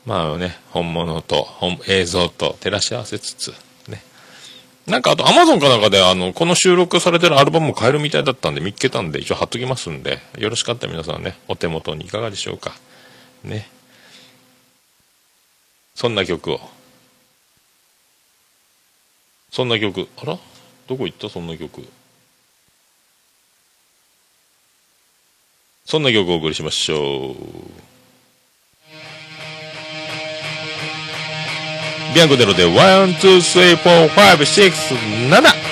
[0.05, 3.53] まあね、本物と本映像と照らし合わせつつ、
[3.87, 4.01] ね。
[4.87, 12.75] なんかあと Amazon かなんかであの、この収録されてるアルバムも買えるみたいだったんで見っけたんで一応貼っときますんで、よろしかったら皆さんね、お手元にいかがでしょうか。
[13.43, 13.69] ね。
[15.93, 16.61] そんな曲を。
[19.51, 20.07] そんな曲。
[20.17, 20.39] あら？
[20.87, 21.29] どこ行った？
[21.29, 21.87] そんな曲。
[25.85, 27.35] そんな曲をお送りしましょう。
[32.13, 35.68] ビンコネロでワン、ツー、スリー、フォー、ファイブ、シックス、7!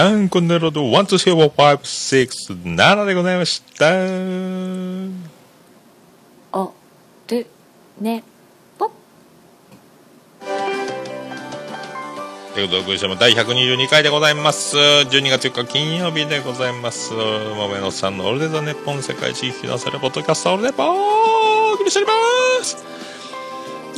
[0.00, 3.84] ビアンコネロでワン、ツー、スリー、フォー、ファイブ、シックス、7でございました。
[6.58, 6.72] お
[7.28, 7.46] る
[8.00, 8.24] ね
[8.78, 8.90] ぽ
[12.54, 14.78] ということで、ご一緒も第122回でございます。
[14.78, 17.12] 12月4日金曜日でございます。
[17.12, 22.78] 桃屋のさんのオールデザネッポン世界一聞き出せるポッドキャストオールデポーお送りしております。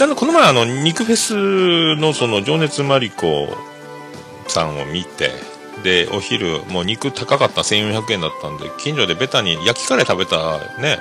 [0.02, 3.56] あの、この前あの、肉フェスのその、情熱マリコ
[4.48, 5.51] さんを見て、
[5.82, 10.98] で、お昼、もう肉高かった1400円だったんで、近所でベタに焼きカレー食べたね、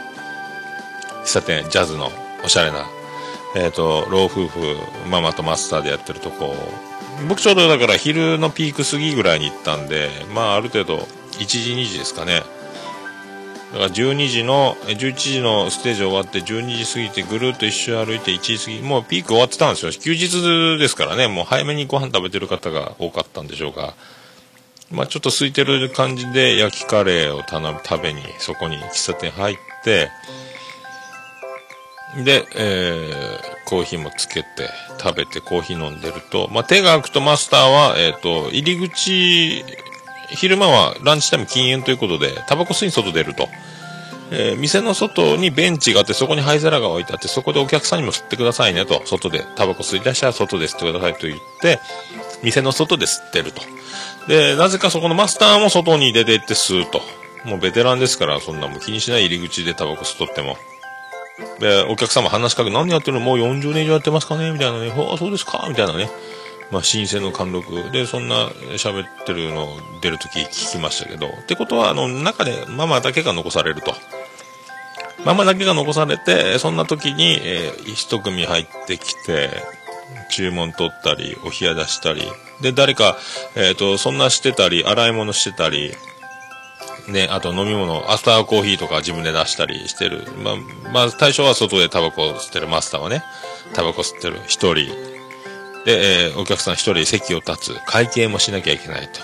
[1.24, 2.12] 喫茶店、ジャズの
[2.44, 2.86] おしゃれな、
[3.56, 4.60] えっ、と、老夫婦、
[5.10, 6.56] ママとマスターでやってるとこ、
[7.28, 11.08] 僕ちょうどだから昼のピーク過ぎぐらいに行ったんで、まあある程度、
[11.40, 12.44] 1時2時ですかね。
[13.74, 19.92] だから12時の、11時のステージ終わって12時過ぎてぐるっと一周歩いて1時過ぎ、もうピーク終わってたんですよ。
[19.94, 23.94] 休日ですからね、もう早めにご飯食べてる方が多かったんでしょうが、
[24.92, 30.10] まあちょっと空いてる感じで焼きカレーを頼食べに、そこに喫茶店入って、
[32.24, 34.70] で、えーコーヒーもつけて、
[35.02, 39.64] 食べてコーヒー飲んでると、まあ、手が空くとマスターは、えっ、と、入り口、
[40.32, 43.48] 昼間はランチタイム禁煙ということで、タバコ吸いに外出ると。
[44.34, 51.80] えー店の外にベンチがあって、そこに灰皿が置いてあって、そこでお客さんにも吸ってくださいねと、外で、タバコ吸い出したら外で吸ってくださいと言って、
[52.44, 53.62] 店の外で吸ってると。
[54.28, 57.02] で、なぜかそこのマスターも外に出て行って吸うと。
[57.46, 60.58] もうベテランですから、そんなもう気にしない入り口でタバコ吸っとっても。
[61.60, 63.20] で、お客様話しかけ、何やってるの？
[63.20, 64.52] もう40年以上やってますかね？
[64.52, 65.66] みたいなね、ああ、そうですか？
[65.70, 66.10] みたいなね。
[66.72, 68.48] まあ、新鮮の貫禄で、そんな
[68.78, 69.68] 喋ってるの
[70.02, 73.94] 出るとき聞きましたけど、ってことは、あの、中でママだけが残されると。
[75.26, 79.50] ママだけが残されて、そんな時に、えー一組入ってきて、
[80.32, 82.24] 注文取ったり、お冷や出したり、
[82.62, 83.18] で、誰か、
[83.56, 85.94] えっ、と、そんなしてたり、洗い物してたり、
[87.08, 90.24] ね、あと飲み物、アフターコーヒーとか自分で出したりしてる。
[90.44, 90.56] まあ、
[90.92, 93.24] まあ、最初は外でタバコ吸ってるマスターはね、
[93.74, 94.88] タバコ吸ってる一人。
[95.86, 97.80] で、えーお客さん一人席を立つ。
[97.86, 99.20] 会計もしなきゃいけないと。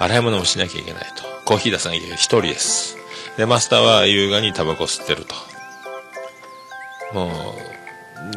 [0.00, 1.22] 洗い物もしなきゃいけないと。
[1.44, 2.18] コーヒー出さなきゃいけない。
[2.18, 2.96] 一人です。
[3.36, 5.34] で、マスターは優雅にタバコ吸ってると。
[7.14, 7.73] もう、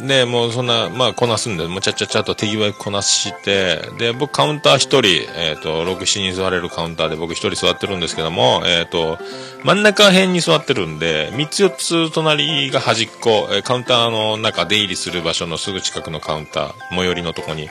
[0.02, 9.18] ね、もうそんな、まあ、こなすんで、もうちゃちゃちゃと手際こなして、で、僕カウンター一人、えっ、と、6、7人座れるカウンターで僕一人座ってるんですけども、えっ、と、
[9.64, 11.76] 真ん中辺に座ってるんで、3つ4
[12.10, 17.70] つ隣が端っこ、えカウンターの中出入りする場所のすぐ近くのカウンター、最寄りのとこに、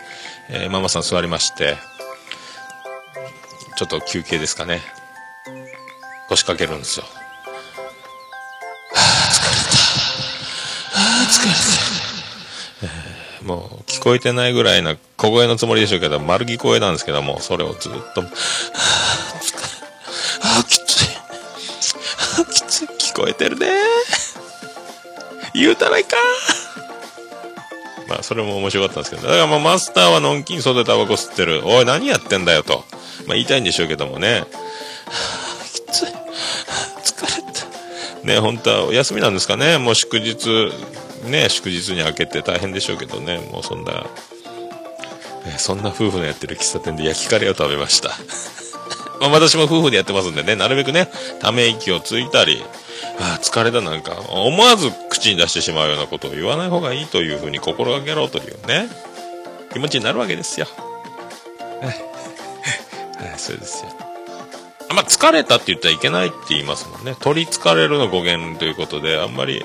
[0.48, 1.76] えーママさん座りまして、
[3.76, 4.80] ちょっと休憩ですかね。
[6.28, 7.06] 腰掛けるんですよ。
[7.06, 7.10] は
[8.94, 10.98] あ、疲れた。
[10.98, 11.85] はあ、疲れた
[13.46, 18.28] もう聞こえてないぐらいな小声のつもりでしょうけど、丸聞こえなんですけども、それをずっと、はぁ疲れ
[20.42, 21.16] あーきつい。
[21.16, 22.86] あーきつい。
[22.86, 23.68] 聞こえてるね
[25.54, 26.16] 言うたらいか
[28.08, 31.62] まあ、それも面白かったんですけど、だからまあ、マスターはのんきに外でタバコ吸ってる。
[31.66, 32.84] おい、何やってんだよと。
[33.26, 34.40] まあ、言いたいんでしょうけどもね。
[34.40, 34.46] はぁ
[35.72, 36.04] きつい。
[36.06, 38.26] はぁ疲れた。
[38.26, 39.78] ね、本当はお休みなんですかね。
[39.78, 40.72] もう祝日、
[41.26, 43.38] ね、祝日に明けて大変でしょうけどね。
[43.52, 44.06] もうそんな、
[45.58, 48.10] そんな夫婦のやってる喫茶店で焼きカレーを食べました。
[49.20, 51.10] まあ私も夫婦でやってますんでね、なるべくね、
[51.40, 52.62] ため息をついたり、
[53.18, 58.88] ああ、疲れたなんか、思わず口に出してしまうようなことを言わない方がいいというふうに心がけろというね、
[59.72, 60.66] 気持ちになるわけですよ。
[61.80, 63.90] はい、はい、そうですよ。
[64.88, 67.16] あんま疲れたって言ったらいけないって言いますもんね。
[67.20, 69.64] 取り疲れるの語源ということで、あんまり、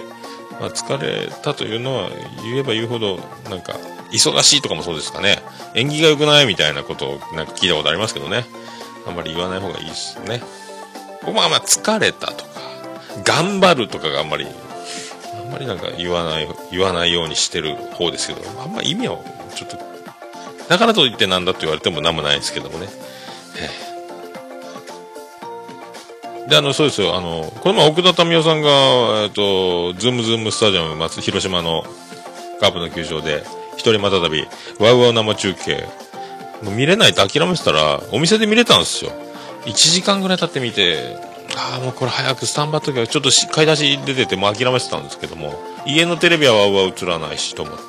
[0.59, 2.09] まあ、疲れたというのは
[2.43, 3.73] 言えば言うほど、なんか、
[4.11, 5.41] 忙しいとかもそうですかね。
[5.73, 8.45] 縁起が良くないみたいなことをなんか聞いたことありますけどね。
[9.07, 10.41] あんまり言わない方がいいですね。
[11.21, 12.49] 僕もあんま疲れたとか、
[13.23, 19.23] 頑張るとかがあんまり、あんまりなんか言わない、言わないようにしてる方ですけど、あんま意味を、
[19.55, 19.77] ちょっと、
[20.67, 22.87] だからといってなんだって言われてもなんもないですけどもね。
[23.57, 23.90] ええ
[26.49, 28.69] で、あの、そうですよ、あの、この前奥田民生さんが、
[29.23, 31.83] えっと、ズームズームスタジアム、松、広島の
[32.59, 33.43] カープの球場で、
[33.77, 34.45] 一人またたび、
[34.79, 35.87] ワウワウ生中継、
[36.61, 39.11] もう見れないって諦めてたら、お店で見れたんですよ。
[39.65, 41.17] 1時間ぐらい経ってみて、
[41.55, 47.81] ああ、もうこれ早くスタンバっときゃ、ちょっと買い出し出てて、もう諦めてたんですけども、家のテレビは WOWOW 映らないしと思って、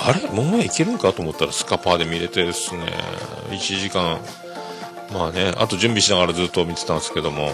[0.00, 0.20] あれ？
[0.30, 1.12] もういけるんか？
[1.12, 2.82] と思ったらスカパーで見れてですね、
[3.50, 4.18] 1時間、
[5.12, 7.52] まあね、あと準備しながらずっと見てたんですけども、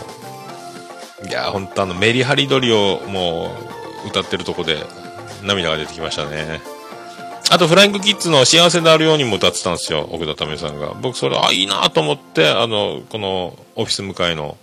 [1.28, 3.56] いやー、ほんとあの、メリハリ鳥をも
[4.04, 4.78] う歌ってるとこで
[5.42, 6.60] 涙が出てきましたね。
[7.50, 10.94] あと、フライングキッズの幸せであるようにも歌ってたんですよ、奥田民生さんが。
[11.00, 14.56] 僕、それ、あ、いいなと思って、あの、この、オフィス向かいの、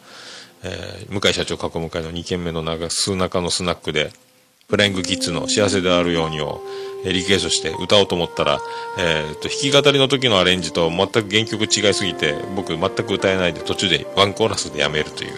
[0.63, 4.11] えー向井社長過去向かいの2軒目の中、数中のスナックで、
[4.71, 6.61] フライングキッズの幸せであるようにを、
[7.03, 8.61] えリクエストして歌おうと思ったら、
[8.97, 15.33] えーと、弾き語りの時のアレンジと全く原曲違いすぎて、僕全く歌えないで途中でワンコーラスでやめるという、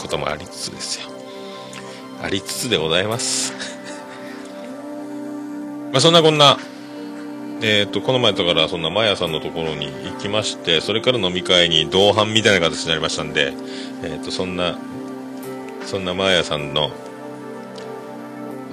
[0.00, 1.08] こともありつつですよ。
[2.22, 3.52] ありつつでございます。
[5.92, 6.58] まあそんなこんな、
[7.62, 13.52] えっ、と、この前だからそんなマヤさんのところに行きまして、それから飲み会に同伴みたいな形になりましたんで、
[14.02, 14.76] えっ、と、そんな、
[15.86, 16.90] そんなマヤさんの、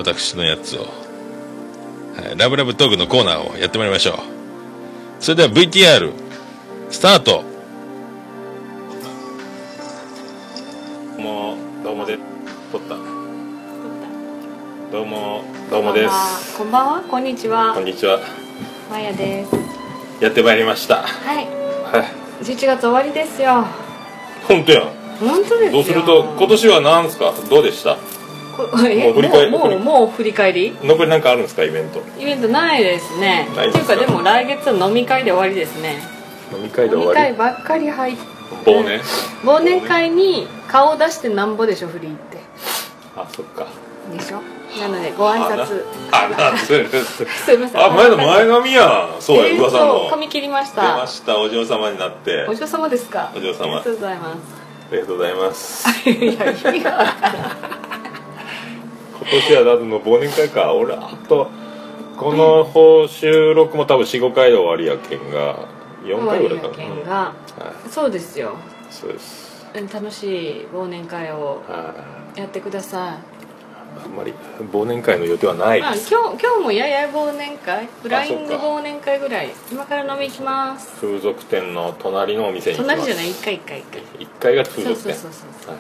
[0.02, 4.16] 私のやつを、はい、ラブラブトークのコーナーをやってまいりましょう。
[5.20, 6.12] それでは VTR、
[6.90, 7.44] スタート
[11.20, 12.18] もう、どうもで、
[12.72, 12.96] 撮った。
[14.92, 16.58] どうも、どうもです。
[16.58, 18.20] こんばんはこんにちはこんにちは。
[18.90, 19.52] まやです
[20.20, 21.04] やってまいりました。
[21.04, 21.46] はい
[21.96, 22.04] は
[22.42, 22.44] い。
[22.44, 23.68] 11月終わりですよ
[24.48, 24.82] 本当や。
[25.20, 27.34] 本当ですよどうすると、今年は何ですか？
[27.48, 27.98] どうでした？
[28.62, 30.78] もう振り返りもうもう振り返り？
[30.84, 31.64] 残りなんかあるんですか？
[31.64, 32.02] イベント。
[32.20, 33.48] イベントないですね。
[33.56, 36.02] ないっていうかでも来月は飲み会で終わりですね。
[36.54, 37.36] 飲み会で飲み終わり？
[37.36, 38.22] 会ばっかり入って。
[38.66, 39.00] 忘年？
[39.44, 42.38] 忘年会に顔を出してなんぼでしょフリーって。
[43.16, 43.68] あ、そっか。
[44.12, 44.42] でしょ？
[44.80, 45.84] なのでご挨拶。
[46.12, 46.74] あ、な、す
[47.54, 47.82] いません。
[47.84, 48.86] あ、前の前髪や
[49.18, 49.22] ん。
[49.22, 50.08] そうや、えー噂の。
[50.10, 52.46] 髪切りまし出たました、お嬢様になって。
[52.50, 53.32] お嬢様ですか？
[53.36, 53.66] お嬢様。
[53.66, 54.62] ありがとうございます。
[54.92, 55.88] ありがとうございます。
[56.10, 57.16] いや意味が
[59.26, 60.74] 年はだっての忘年会か。
[60.74, 61.50] 俺あと
[62.18, 65.68] この方収録も多分45回で終わりやけんが
[66.04, 66.74] 4回ぐらいかな。
[66.76, 67.12] 県が。
[67.12, 67.34] は
[67.88, 68.56] いそうですよ。
[68.90, 69.66] そうです。
[69.76, 71.94] うん楽しい忘年会をは
[72.36, 72.40] い。
[72.40, 73.18] やってくださ
[74.04, 74.34] あんまり
[74.72, 77.88] 忘年会の予定はないい、まあ、です今日今日もやや忘年会？
[78.02, 79.50] フライング忘年会ぐらい。
[79.70, 80.92] 今から飲み行きます。
[81.02, 83.00] 風俗店の隣のお店に行きます。
[83.02, 83.32] 隣じゃない？
[83.32, 84.02] 一回一回一回。
[84.02, 85.14] 1階がそう風俗店。
[85.16, 85.72] そうそうそう。
[85.72, 85.80] はい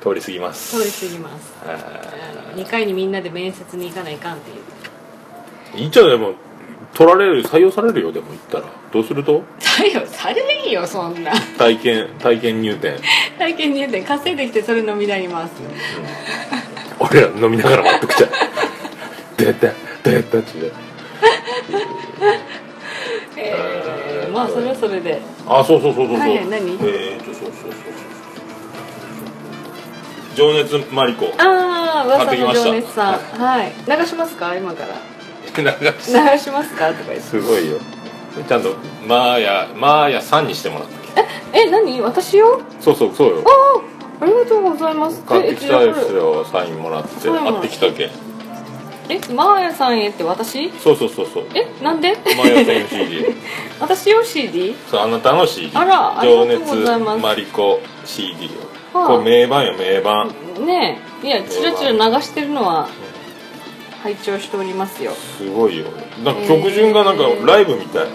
[0.00, 0.76] 通り過ぎます。
[0.78, 1.52] 通り過ぎます。
[1.64, 5.82] は2回にみんなで面接に行かないかんっていう。
[5.82, 6.32] いいっちゃでも
[6.94, 8.64] 取られる採用されるよでも行ったら。
[8.92, 11.32] どうすると採用されんよそんな。
[11.58, 12.96] 体験体験入店。
[13.38, 14.04] 体験入店。
[14.04, 15.52] 稼いできてそれ飲み代に回す
[16.98, 18.30] 俺ら飲みながら待ってくちゃう
[19.38, 19.72] どうやったど
[20.10, 20.38] うやった？
[20.38, 20.48] って。
[20.60, 20.72] 言う
[23.36, 25.20] えー、まあそれはそれで。
[25.46, 26.72] あそうそうそうそうそう、はいはい何？
[26.72, 27.89] えーとそうそうそうそう
[30.34, 31.32] 情熱マリコ。
[31.38, 33.18] ああ噂の情熱さん。
[33.18, 33.72] はい。
[33.86, 34.54] 流しますか？
[34.56, 34.94] 今から。
[35.56, 36.74] 流します。
[36.76, 36.88] か？
[36.88, 37.20] とか言って。
[37.20, 37.78] すごいよ。
[38.48, 38.74] ちゃんと
[39.06, 42.00] マーヤマーヤさんにしてもらったえ何？
[42.00, 43.44] 私よそうそうそうよ。
[44.20, 45.22] あありがとうございます。
[45.24, 48.06] 買ってきたですえよサインもらってってきたけ？
[48.06, 48.10] ん
[49.08, 50.70] えマーヤさんへって私？
[50.78, 51.44] そうそうそうそう。
[51.54, 52.14] えなんで？
[52.36, 53.24] マーヤさん CD
[53.80, 54.76] 私よ CD?
[54.88, 57.16] そうあなたの CD あらあり情がとうございます。
[57.16, 60.28] 熱マリコ CD を、はあこれ名盤よ名盤。
[60.66, 61.26] ねえ。
[61.26, 62.88] いやチラチラ流してるのは
[64.02, 65.12] 拝聴しておりますよ。
[65.12, 65.86] すごいよ。
[66.24, 68.06] なんか曲順がなんかライブみたい。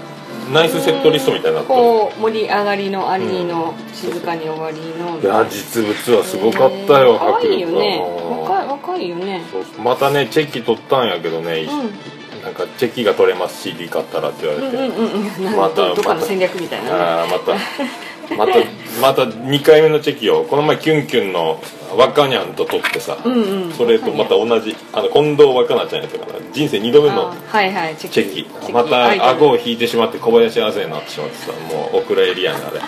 [0.54, 1.80] ナイスセットリストみたいになってる。
[1.80, 5.20] こう盛り上がりのありの、静かに終わりの。
[5.20, 7.18] いや実物はすごかったよ、え。
[7.18, 8.04] ー可愛いよね。
[8.30, 9.42] うん若い若いよね。
[9.84, 15.44] またねチェキ取ったんやけどね、うなんかチェキが取れます CD 買ったらって言われて、うんうんうんうん。
[15.46, 16.96] なんまたどっかの戦略みたいなね。
[16.96, 17.54] ああまた
[18.38, 18.54] また
[19.02, 21.62] また2回目のチェキをこの前キュンキュンの
[21.98, 23.72] 若にゃんと取ってさ、うんうん。
[23.74, 28.72] それとまた同じあの近藤若菜ちゃんやったから人生2度目のあはいはいチェキ。
[28.72, 32.80] また顎を引いてしまって小林亜生になってしまってさもうお蔵入りやんあれ。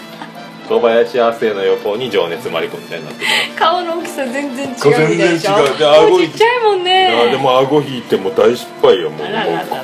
[0.67, 3.23] 小林亜生の横に情熱マリコみたいになって
[3.57, 5.55] 顔の大きさ全然違うみたいでしょ。
[5.55, 5.77] 全然違う。
[5.77, 9.27] でも顎うちっちゃいもんいねやでも顎引いてもう大失敗よもう。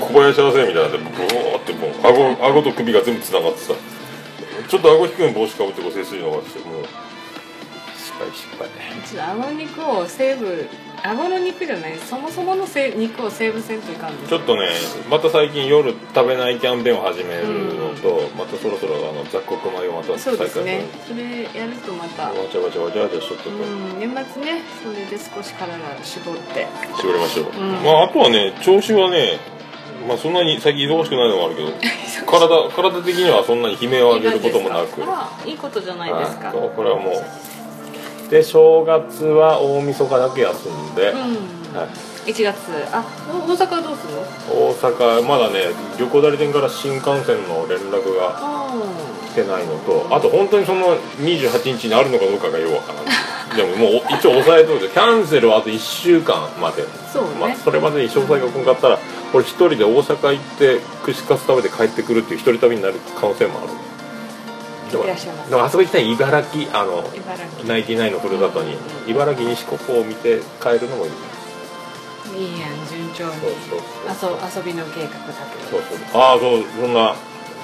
[0.02, 3.74] 小林亜生みたいなんでボーってもう顎顎と首が全部つながってさ
[4.68, 6.86] ちょっと顎引くように帽子かぶってこう背筋伸ばしてもう
[7.98, 8.68] 失敗失敗。
[9.06, 10.70] ちょっと顎肉をセーブ
[11.06, 14.70] 顎の肉じゃないそもそものせ肉をセーブせんといかんちょっとね
[15.10, 20.86] また最近夜食べないキャンペーンを始めるのと、またそろそろあの雑穀米をまたそうですね。
[21.06, 22.30] それやるとまた。
[22.30, 23.54] わちゃわちゃわちゃわちゃしとってう。
[23.54, 24.00] ん。
[24.00, 26.68] 年末ねそれで少し体絞って。
[27.02, 27.84] 絞りましょう、ん。
[27.84, 29.40] まああとはね調子はね
[30.08, 31.70] まあそんなに最近忙しくないのもあるけど
[32.30, 35.02] 体体的にはそんなに悲鳴を上げることもなく。
[35.46, 36.48] いいことじゃないですか。
[36.48, 36.70] はい。
[36.76, 38.30] これはもう。
[38.30, 41.18] で正月は大晦日だけ休んで、うん。
[41.78, 41.88] は
[42.26, 42.56] い、1月。
[42.92, 44.56] あお大阪はどうする？
[44.56, 45.66] の大阪まだね
[46.00, 48.40] 旅行代理店から新幹線の連絡が
[49.34, 56.84] てないのとあと本当にその28日にあるのかどうかがよくわからないでももう一応抑えといてキャンセルはあと1週間まで。
[57.12, 57.30] そうね。
[57.40, 59.00] まあ、それまでに詳細が来んかったら
[59.34, 63.70] 俺一人で大阪行って串カツ食べて帰ってくるっていう一人旅になる可能性もある。
[65.50, 67.04] でもあそこ行きたい茨城あの
[67.66, 68.78] ナインティナインのふるさとに
[69.08, 71.12] 茨城西国を見て帰るのもいい。
[72.36, 73.34] いいやん順調に。
[73.42, 73.52] そう
[74.18, 74.62] そうそう。
[74.62, 75.34] 遊遊びの計画だ
[75.70, 76.22] そうそう。
[76.22, 77.16] ああそうそんな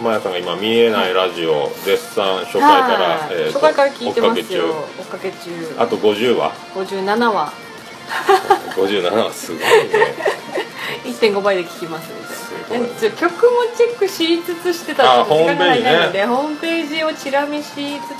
[0.02, 4.86] マヤさんが今見えないラジオ絶賛初回から、はいえーと初回から聞いてますよ。
[5.00, 5.38] 追っかけ中。
[5.38, 5.42] か
[5.76, 6.52] け中あと50話。
[6.76, 7.54] 57話
[8.76, 10.40] 57話すごいね。
[11.06, 13.40] 1.5倍で聞きますみすたいごないで曲も
[13.76, 17.64] チェックしつつしてた時間がないホームページねホームページをチラ見し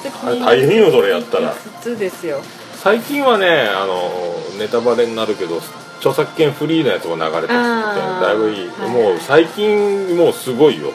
[0.04, 1.54] つつあれ大変よそれやったら。
[1.82, 2.42] つつですよ。
[2.76, 4.12] 最近はねあの
[4.58, 5.62] ネタバレになるけど
[5.98, 8.90] 著作権フリーのやつも流れてきてだいぶいい、はい。
[8.90, 10.94] もう最近もうすごいよ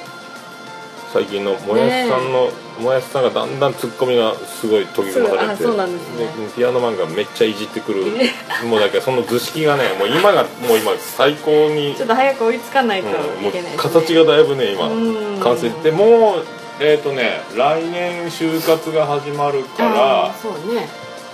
[1.15, 2.51] 最近のもやしさんの、
[2.81, 5.63] もやしさんがだんだんツッコミがすごい研ぎ澄まされて。
[5.63, 6.27] そうなんですね。
[6.57, 8.03] ピアノマンがめっちゃいじってくる。
[8.69, 13.13] もうだけどその図式がねもう今がもう今最高にちょっと早く追いつかないとい
[13.49, 13.77] うけないね。
[13.79, 15.41] 形がだいぶね今うん。
[15.41, 16.45] 完成してもう
[16.81, 20.89] えっ、とね来年就活が始まるからそうね。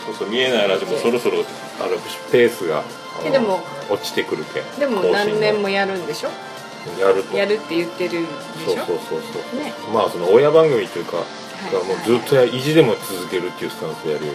[0.05, 1.39] そうそう見えないラジオもそろそろ
[1.81, 1.97] あの
[2.31, 2.83] ペースが
[3.31, 6.50] でも落ちてくるけんでも何年もやるんでしょ？
[6.99, 7.37] やると。
[7.37, 8.85] やるって言ってるでしょ？
[8.85, 9.21] そうそうそう
[9.53, 9.73] そう、ね。
[9.93, 11.75] まあその親番組というか、い。
[11.75, 14.33] もうずっとや意地でも続けるっていうスタンスでやるよ。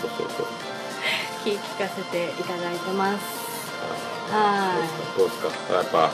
[0.00, 0.46] そうそうそう。
[1.44, 3.44] 聞聞かせていただいてます。
[4.30, 5.74] はどうですか？
[5.74, 6.10] やっぱ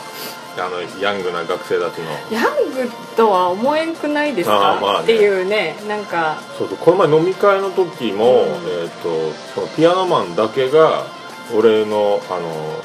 [0.59, 2.11] あのヤングな学生たちの。
[2.29, 5.05] いヤングとは思えんくないですか、あーまあね。
[5.05, 6.43] っていうねなんか。
[6.59, 8.49] そうそうこの前飲み会の時も、うん。
[8.49, 11.07] えー、とそのピアノマンだけが
[11.55, 12.83] 俺のあの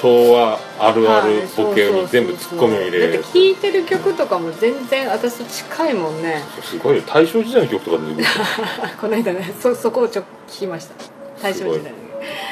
[0.00, 6.42] 昭和あるあるボケに全部ツッコミを入れだって聴いてる曲とかも全然私と近いもんね。
[6.62, 7.02] すごいよ。
[7.02, 8.26] 大正時代の曲とか出てくる
[9.00, 10.94] この間ねそそこをちょっと聞きました。
[11.42, 11.92] 大正時代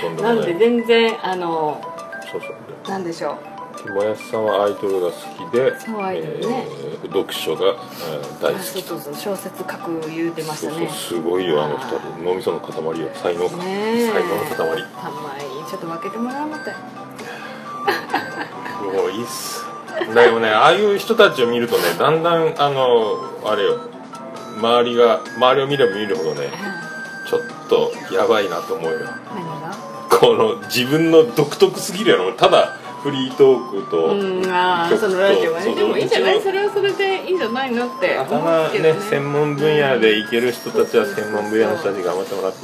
[0.03, 1.81] とんでもなんで全然あの
[2.31, 2.91] そうそう。
[2.91, 3.39] なんでしょ
[3.87, 3.93] う。
[3.93, 6.67] もやしさんはアイドルが好きでそうアイドルね。
[6.69, 8.83] えー読書が、えー大好き。
[8.83, 10.89] そうそう小説書く言うてましたね。
[10.91, 12.25] すごいよあの二人。
[12.25, 13.09] 脳みその塊よ。
[13.15, 13.65] 才能か、ね
[14.03, 14.11] え。
[14.11, 14.57] 才能の塊。
[14.57, 14.83] たまに。
[15.69, 16.73] ちょっと分けてもらうのって
[18.93, 19.64] もういいっす。
[20.14, 20.49] でもね。
[20.49, 23.80] ああいう人たちを見るとねだんだんあのあれよ。
[24.59, 26.51] 周りが周りを見れば見るほどね
[27.28, 28.99] ちょっとやばいなと思うよ。
[29.01, 29.76] 何が？
[30.09, 32.32] この自分の独特すぎるやろ。
[32.32, 35.74] ただフリートークと、うんああ曲とそのラジオはね。
[35.74, 36.43] でもいいんじゃない？
[36.43, 38.80] それはそれでいいんじゃないのって思頭ね。
[38.95, 42.59] ね専門分野でいける人たちは専門分野の人たちに頑張ってもらって、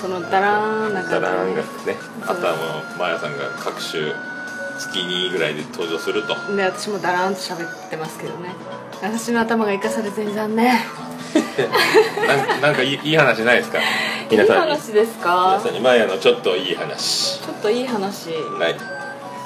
[0.00, 4.12] そのダラーンないダラーンがねあとはもうマーヤさんが各種
[4.80, 6.34] 月2ぐらいで登場すると。
[6.56, 8.54] で私もダラーンと喋ってますけどね。
[9.02, 10.80] 私の頭が生かされてんじゃんね。
[12.26, 13.78] なんなんかいいいい話ないですか？
[13.80, 13.84] いい
[14.30, 14.70] 皆さんに。
[14.72, 17.40] 話です皆かさんにマーヤのちょっといい話。
[17.40, 18.30] ちょっといい話。
[18.58, 18.76] ない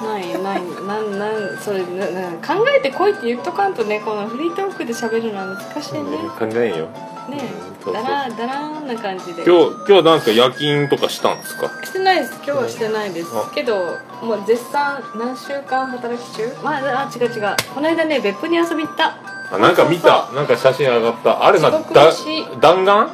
[0.01, 6.17] ないないなんなんそれなな考えてこいって言っとかんとねこのフリートークで喋るのは難しいね。
[6.37, 6.87] 考えんよ。
[7.29, 7.39] ね
[7.81, 8.03] そうそう。
[8.03, 9.43] だらだらーんな感じで。
[9.45, 11.69] 今日今日はなんですか夜勤とかしたんですか？
[11.85, 12.33] してないです。
[12.35, 13.29] 今日はしてないです。
[13.33, 13.49] あ。
[13.55, 16.53] けどもう絶賛何週間働き中？
[16.61, 17.55] まああ違う違う。
[17.73, 19.17] この間ね別府に遊び行った。
[19.51, 20.29] あなんか見た。
[20.33, 21.45] なんか写真上がった。
[21.45, 22.11] あれなすごくだ
[22.59, 23.09] 弾丸？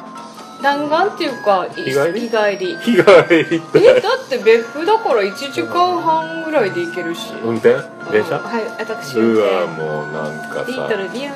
[0.62, 2.20] 弾丸っていうか日帰り？
[2.20, 2.76] 日帰り。
[2.76, 3.02] 日帰
[3.50, 7.32] りえだって別府だから1時間半ぐらいで行けるし。
[7.44, 7.74] 運転？
[8.10, 8.38] 電車？
[8.38, 10.64] うんはい私運うわ転もうなんかさ。
[10.68, 11.32] リートルビューン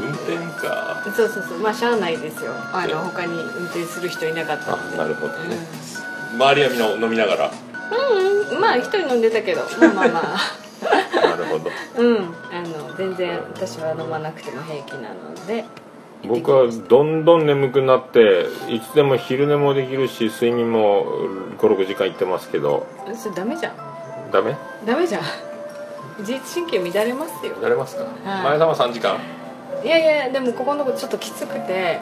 [0.00, 1.02] 運転か。
[1.14, 1.58] そうそうそう。
[1.58, 2.52] まあしゃあないですよ。
[2.72, 4.96] あの他に運転する人いなかったあんで。
[4.96, 5.56] なるほどね。
[6.34, 7.50] 周りはみんな飲みながら？
[7.50, 9.62] うん、うん、まあ一人飲んでたけど。
[9.80, 10.38] まあまあまあ。
[11.14, 11.70] なるほど。
[11.98, 12.16] うん。
[12.52, 15.64] あの全然私は飲まなくても平気なので
[16.26, 21.04] 僕はどんどん眠くなっていつでも昼寝もできるし睡眠も
[21.58, 22.86] 56時間いってますけど。
[23.14, 23.76] それダメじゃん。
[24.30, 24.56] ダメ？
[24.86, 25.22] ダメじゃん。
[26.20, 27.56] 自律神経乱れますよ。
[27.60, 28.04] やれますか？
[28.04, 28.08] は
[28.40, 28.44] い。
[28.44, 29.18] 前田は3時間。
[29.84, 32.00] いやいやでもここのとこちょっときつくて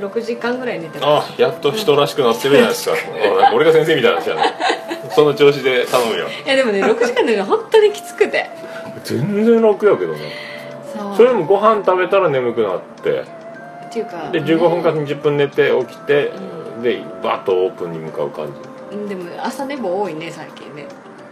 [0.00, 2.96] 6時間ぐらい寝てまあやっと人らしくなってるじゃないですか。
[3.54, 4.42] 俺が先生みたいな話やね
[5.14, 6.28] その調子で頼むよ。
[6.28, 8.50] すいやでもね6時間寝るの本当にきつくて。
[9.04, 10.18] 全然楽やけどね
[11.16, 13.20] それでもご飯食べたら眠くなって。
[13.86, 16.32] っていうかで15分かね20分寝て起きて、
[16.82, 18.52] でバッとオープンに向かう感じ。
[18.96, 20.86] うんでも朝寝坊多いね最近ね。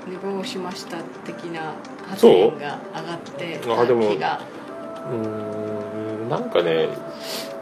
[0.07, 1.73] 寝坊しました的な
[2.07, 4.19] 発言が上がってあでもうー
[6.27, 6.89] んなんかね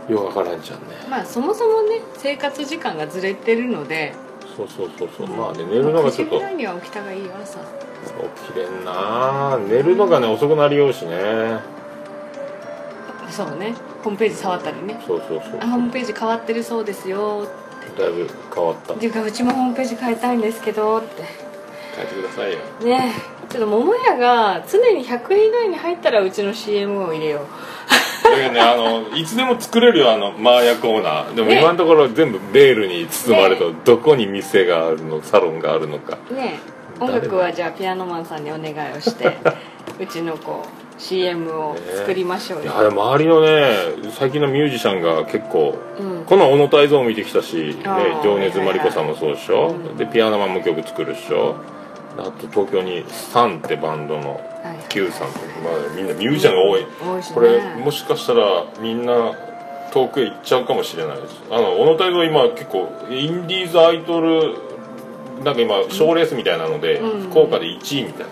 [0.08, 0.86] よくわからんじゃんね。
[1.08, 4.14] まあそもそもね生活時間がずれてるので。
[4.56, 5.26] そうそうそうそう。
[5.28, 7.58] まあね寝るのがちょっ9時とぐらいには起きた方がいいよ朝。
[7.58, 11.60] 起きれんな寝るのがね遅くなりようしね
[13.32, 13.74] そうね。
[14.04, 15.02] ホームページ触ったりね。
[15.06, 15.58] そうそうそう。
[15.60, 17.48] あホームページ変わってるそうですよ。
[17.98, 18.94] だいぶ変わった。
[18.94, 21.22] っていうかうちもホームページ変えたいんですけどって。
[21.96, 22.58] 変えてくださいよ。
[22.84, 23.14] ね
[23.48, 23.52] え。
[23.52, 27.46] ちょっと桃屋が常に100円以内に入ったらうちの CM を入れよ
[28.24, 31.34] だけどねあのいつでも作れるよあのマーヤコーナー。
[31.34, 31.60] でもね。
[31.60, 36.18] 今のところ全部ベールに包まれた、どこに店があるのサロンがあるのか。
[36.30, 36.72] うねえ。
[37.02, 39.36] 音楽はじゃあピアノマンさんにお願いをして
[39.98, 43.74] うちのこう CM を作りましょうよ、いや周りのね
[44.12, 46.24] 最近のミュージシャンが結構、うん。
[46.24, 47.74] この小野泰造も見てきたし、ね
[48.22, 49.96] 情熱マリコさんもそうでしょ、うん。
[49.96, 51.56] でピアノマンも曲作るでしょ？
[52.18, 54.40] あと東京にサンってバンドの
[54.90, 56.86] Q さんとか、まあ、みんなミュージシャンが多い。
[57.00, 57.34] 多いしね。
[57.34, 59.32] これもしかしたらみんな
[59.92, 61.36] 遠くへ行っちゃうかもしれないです。
[61.50, 64.56] あの小野泰造今結構インディーズアイドル
[65.42, 67.30] なんか今賞レースみたいなので、うん。
[67.30, 68.30] 福岡で1位みたいな、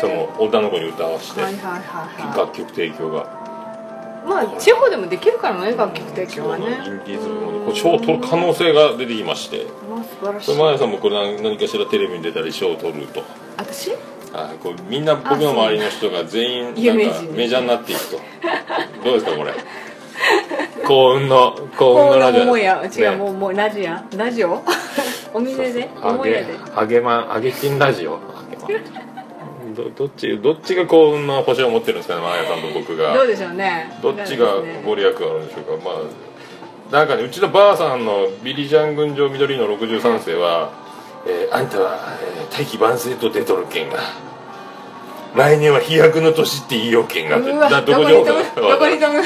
[0.00, 3.22] その女の子に歌わせて、はいはいはいは楽曲提供が。
[3.22, 6.64] いまあ地方でもできるからね楽曲提供はね。
[6.64, 9.66] インディーズもこれ賞を取る可能性が出てきまして。
[9.88, 10.56] まあ素晴らしい。
[10.56, 13.22] マヤさんもこれ何何かしらテレビに出たり賞を取ると。
[13.58, 13.90] 私？
[14.32, 18.20] はいこれみんな僕の周りの人が全員なんかメジャーになっていくと。
[19.04, 19.52] どうですかこれ？
[20.86, 22.56] 幸運の幸運のラジオ。
[22.56, 24.62] 違う、ねもうもうラジアラジオ？
[25.34, 25.88] お店で。
[26.00, 26.46] あげ桃屋で。
[26.74, 28.18] あげまんあげちんラジオ
[29.74, 33.14] どどっちどっちが幸運の星を持ってるんですかねマヤさんと僕が。
[33.14, 33.98] どうでしょうね。
[34.02, 34.46] どっちが
[34.84, 35.84] ご利益あるんでしょうか。
[35.84, 40.70] まあなんかねうちのばあさんのビリジャン群青緑の63世は、
[41.26, 43.98] えーあんたは、えー大器晩成と出とるけんが
[45.34, 47.64] 来年は飛躍の年って言いようけんがってどこ
[48.04, 49.22] に飛ぶどこに飛ぶ。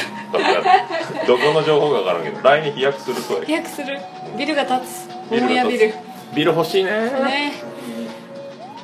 [1.27, 3.99] どこの情報かわからんけど来年飛躍するそうや飛躍する。
[4.39, 5.09] ビルが建つ。
[5.31, 5.95] ビルが桃屋ビル。
[6.35, 6.91] ビル欲しいね。
[6.91, 7.53] ね。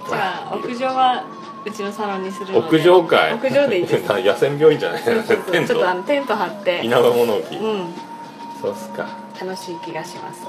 [0.06, 1.24] じゃあ屋上は
[1.66, 2.76] うちのサロンにするので。
[2.76, 3.32] 屋上会？
[3.34, 4.08] 屋上でいいです。
[4.22, 5.02] 野戦病院じゃない？
[5.02, 5.36] そうそうそう。
[5.52, 6.80] テンちょっとあトのテント張って。
[6.84, 7.94] 稲葉物置、うん。
[8.60, 9.06] そうっすか。
[9.40, 10.42] 楽しい気がします。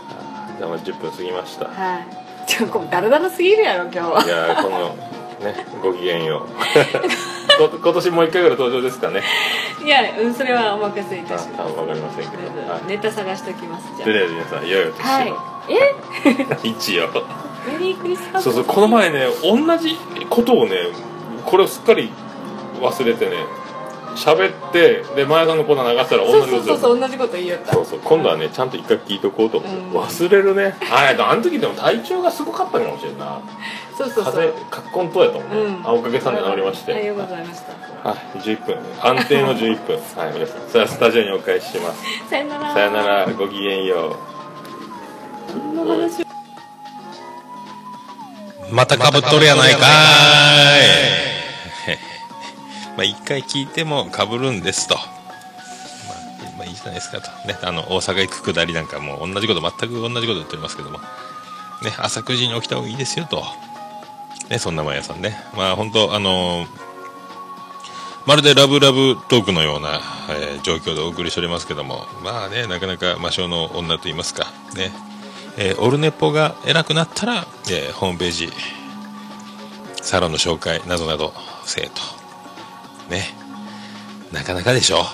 [0.57, 1.65] じゃあもう10分過ぎました。
[1.65, 2.07] はい。
[2.47, 4.23] ちょっとダラダラすぎるやろ今日は。
[4.23, 4.95] いやーこの
[5.41, 6.47] ねごきげんよう。
[7.57, 9.21] こ今年もう一回ぐらい登場ですかね。
[9.83, 11.61] いやうんそれはお任せいたあします。
[11.61, 15.31] あ分かりませんけど、はネタ探しておきますじい、ゃとりあえず皆さんいよいよ年はい。
[15.31, 15.37] を、
[15.69, 17.09] え一応
[17.65, 18.43] メリークリスマス。
[18.43, 19.95] そうそうこの前ね同じ
[20.29, 20.75] ことをね
[21.45, 22.09] これをすっかり
[22.81, 23.37] 忘れてね
[24.15, 27.73] 喋ってで前田さんのコーナー流したらそう同じことそうそうそう同じこと言いよった。
[27.73, 29.91] そうそう今度はねちゃんと一回聞いとこうと思って、うん。
[29.91, 30.75] 忘れるね。
[30.89, 33.41] あれあの時でも体調がすごかったかもしれんな。
[33.97, 34.33] そうそうそう。
[34.33, 35.85] 風邪カッコンとやったもんね、うん。
[35.85, 36.93] あおかげさんで治りまして。
[36.93, 38.09] ありがとうございました。
[38.09, 38.77] はい11分。
[39.01, 39.95] 安定の11分。
[40.15, 40.69] はい皆さん。
[40.69, 42.03] さあスタジオにお返しします。
[42.29, 42.73] さよなら。
[42.73, 43.25] さよなら。
[43.33, 45.75] ごきげんよう。
[45.77, 46.34] この話を
[48.71, 49.81] またかぶっとるやないかー
[51.93, 51.97] い。
[52.97, 55.05] まあ一回聞いてもかぶるんですと、まあ、
[56.57, 57.29] まあいいじゃないですかと。
[57.47, 60.99] ねあの大阪行くくだりなんかも同じこと全く同じこと言っておりますけども。
[61.81, 63.45] ね朝9時に起きた方がいいですよと。
[64.49, 65.39] ねそんな毎朝ね。
[65.53, 66.85] まあ本当あのー
[68.25, 74.91] まるでラブラブトークのような、えー状況でお送りしておりますけども、まあね、なかなか魔性の女と言いますか、ね、
[75.57, 78.49] えーオルネポが偉くなったら、えーホームページ、
[80.01, 81.33] サロンの紹介などなど、
[81.65, 82.01] せえと。
[83.09, 83.33] ね。
[84.31, 85.05] なかなかでしょ。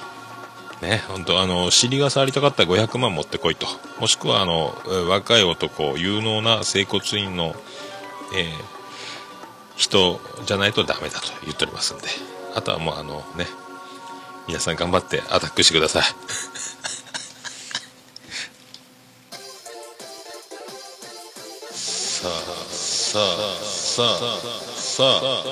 [0.82, 3.68] ね、本当あの、尻が触りたかったら500万持ってこいと。
[4.00, 4.76] もしくは、あの、
[5.10, 7.56] 若い男、有能な整骨院の、
[8.36, 8.72] えー
[9.78, 12.04] 人じゃないとダメだと言っておりますんで。
[12.54, 13.48] あとはもうあのね、
[14.48, 16.04] 皆さん頑張ってアタックしてください。
[22.22, 22.32] さあ、
[22.70, 24.18] さあ、さあ、
[24.78, 25.44] さあ。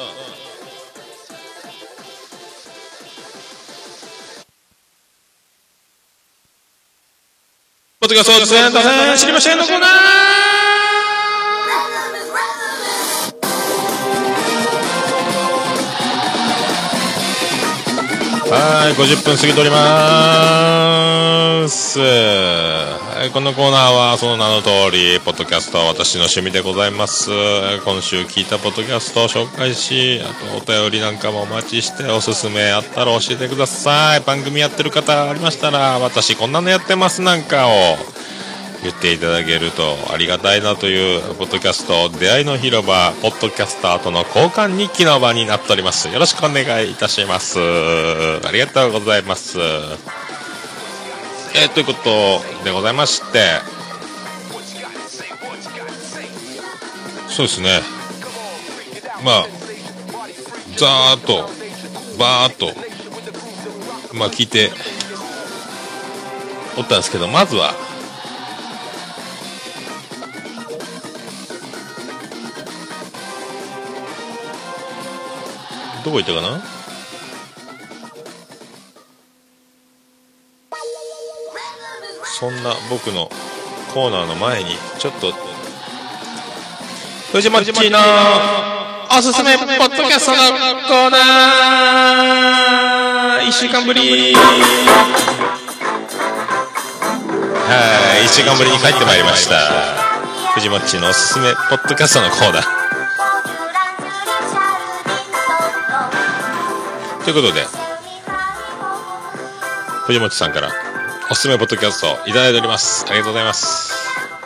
[7.99, 10.78] ポッドキャスト全然知りませんのコーナー
[18.51, 21.99] はい、50分過ぎておりまーす。
[21.99, 27.29] はい、このコーナーはその名の通り、ポッドキャストは私の趣味でございます。
[27.85, 34.21] 今週聞いたポッドキャストを紹介し、あとお便りなんかもお待ちして、おすすめあったら教えてください。
[34.21, 37.97] 番組やってる方ありましたら、私こんなのやってますなんかを、
[38.83, 46.07] 言っていただけるとありがたいなというポッドキャスト出会いの広場ポッドキャスターとの交換日記の場になっております。
[46.07, 47.59] よろしくお願いいたします。
[47.59, 49.59] ありがとうございます。
[51.55, 53.61] えーということでございまして。
[57.27, 57.81] そうですね。
[59.23, 59.47] まあ
[60.77, 61.49] ざーっと
[62.17, 62.67] バーっと
[64.13, 64.71] まあ聞いて
[66.77, 67.73] おったんですけどまずは
[76.03, 76.61] どこ行ったかな？
[82.23, 83.29] そんな僕の
[83.93, 85.33] コーナーの前にちょっと
[87.33, 87.99] 藤本ちの
[89.11, 93.47] おすすめポッドキャストのコーナー。
[93.49, 94.33] 一週間ぶり。
[97.71, 99.59] はい一週間ぶりに帰ってまいりました。
[100.53, 102.78] 藤本ちのおすすめポッドキャストのコーナー。
[107.31, 107.63] ということで、
[110.07, 110.71] 藤本さんから
[111.29, 113.05] おすすめポッドキャストいただいております。
[113.07, 113.93] ありがとうございます。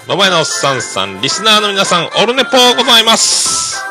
[0.09, 3.81] の前のおっさんさん、リスナーの皆さん、オルネポございます。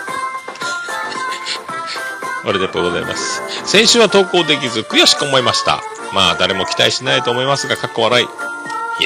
[2.45, 3.41] オルネポございます。
[3.65, 5.81] 先週は投稿できず悔しく思いました。
[6.13, 8.27] まあ、誰も期待しないと思いますが、かっこ笑い。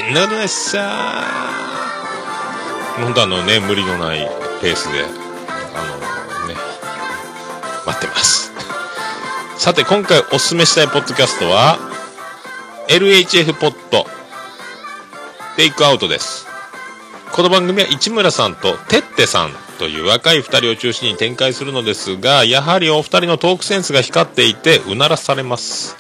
[0.01, 1.23] いんなことないっすさ
[2.97, 4.29] 本当あのね、無理のない
[4.61, 6.57] ペースで、あのね、
[7.87, 8.46] 待ってます。
[9.67, 11.77] さて、今回おすすめしたいポッドキャストは、
[12.89, 14.07] LHF ポッド、
[15.57, 16.47] テイクアウトです。
[17.33, 19.51] この番組は市村さんとてってさん
[19.81, 25.97] という若い2人を中心に展開するのですが、やはりお二人のトークセンスが光っていて、うならされます。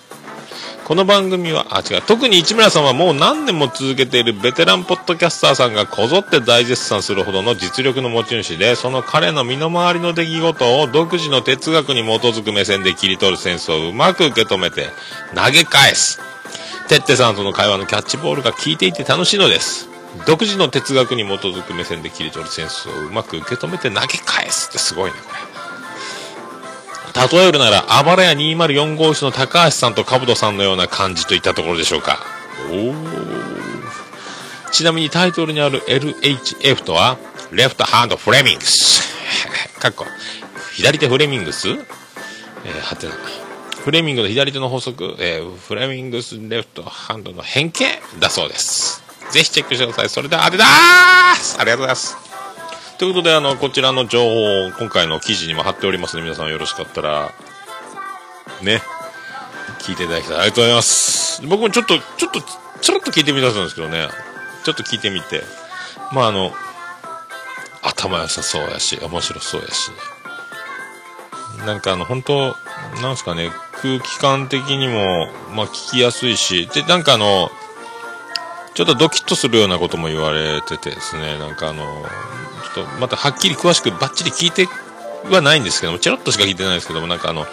[0.87, 14.87] この番組は、あ、違う、特に市村さんはもう何年も続けているベテランポッドキャスターさんがこぞって大絶賛するほどの実力の持ち主で、その彼の身の回りの出来事を独自の哲学に基づく目線で切り取るセンスをうまく受け止めて
[15.35, 16.21] 投げ返す。
[16.89, 19.89] てってさんとの会話のキャッチボールが効いていて楽しいのです。
[20.25, 25.56] 独自の哲学に基づく目線で切り取るセンスをうまく受け止めて投げ返すってすごいね、これ。
[27.17, 32.19] 例えるなら、あばらや204号室の高橋さんと兜さんのような感じといったところでしょうか。
[32.71, 32.95] おー。
[34.71, 37.17] ちなみにタイトルにある LHF とは、
[37.51, 39.03] レフトハンドフレミングス。
[39.81, 40.05] かっこ、
[40.75, 41.69] 左手フレミングス？
[41.69, 43.15] えー、はてな。
[43.83, 49.03] フレミングの左手の法則、えー、フレミングスレフトハンドの変形だそうです。
[49.31, 50.09] ぜひチェックしてください。
[50.09, 52.36] それでは当てたーありがとうございます。
[52.99, 57.33] ということで、あの、こちらの情報を今回の記事にも貼っておりますので、皆さんよろしかったら、
[58.63, 58.81] ね、
[59.81, 60.39] 聞いていただきたい。
[60.39, 61.47] ありがとうございます。
[61.47, 62.41] 僕もちょっと、ちょっと、
[62.81, 64.09] ちょろっと聞いてみたんですけどね、
[64.65, 65.43] ちょっと聞いてみて、
[66.13, 66.53] まああの、
[67.83, 69.91] 頭良さそうやし、面白そうやし、
[71.67, 72.57] なんかあの、本当
[73.03, 73.51] なんすかね、
[73.83, 77.51] 空気感的にも、まあ聞きやすいし、で、なんかあの、
[78.75, 82.05] ちょっとドキッとするようなことも言われててですね、なんかあの、
[82.77, 84.69] とまたはっきり詳しくバッチリ聞いて
[85.31, 87.47] はないんですけども、チロッとしか聞いてないですけども、なんかあの、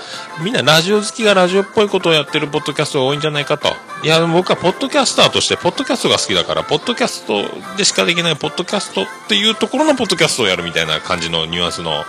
[0.44, 3.70] みんなラジオ好きがラジオっぽいことをやってるポッドキャストが多いんじゃないかと。
[4.04, 7.44] いや、僕はポッドキャスターとして、ポッドキャストが好きだから、ポッドキャスト
[7.78, 12.04] でしかできないポッドキャストっていうところのポッドキャストをやるみたいな感じのニュアンスの、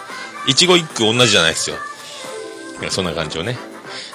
[0.47, 1.77] 一語一句同じじゃないですよ。
[2.81, 3.59] いやそんな感じをね、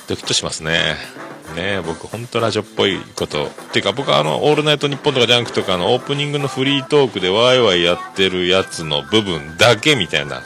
[0.08, 1.28] ドキッとしますね。
[1.56, 3.45] ね僕ほんとラジオっぽいこと。
[3.45, 10.43] っていうか僕はあの、オールナイトニッポンとかジャンクとかのオープニングのフリートークでワイワイやってるやつの部分だけみたいな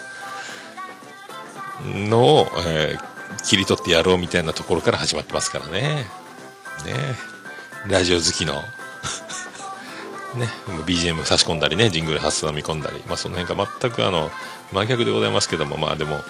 [1.86, 5.82] のを、えー切り取ってやろうみたいなところから始まってますからね。
[5.82, 6.06] ね
[7.88, 8.64] ラジオ好きの。
[10.36, 10.49] ね、
[10.88, 14.32] BGM 差し込んだりね、ジングル挟み込んだり、まあその辺が全くあの、
[14.72, 16.24] 真逆でございますけども、まあでも、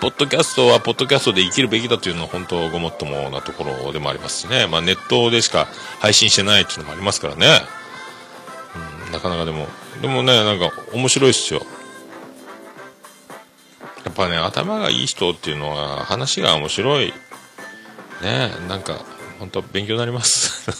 [0.00, 4.66] ポッドキャストはポッドキャストで生きるべきだというのは本当ごもっともなところでもありますしね。
[4.66, 5.66] まあネットでしか
[6.00, 7.46] 配信してないっていうのもありますからね。
[9.06, 9.66] うん、なかなかでも、
[10.02, 11.62] でもね、なんか面白いっすよ。
[14.04, 17.12] やっぱね、頭がいい人っていうのは話が面白い。
[18.22, 19.04] ねなんか、
[19.38, 20.70] 本当勉強になります。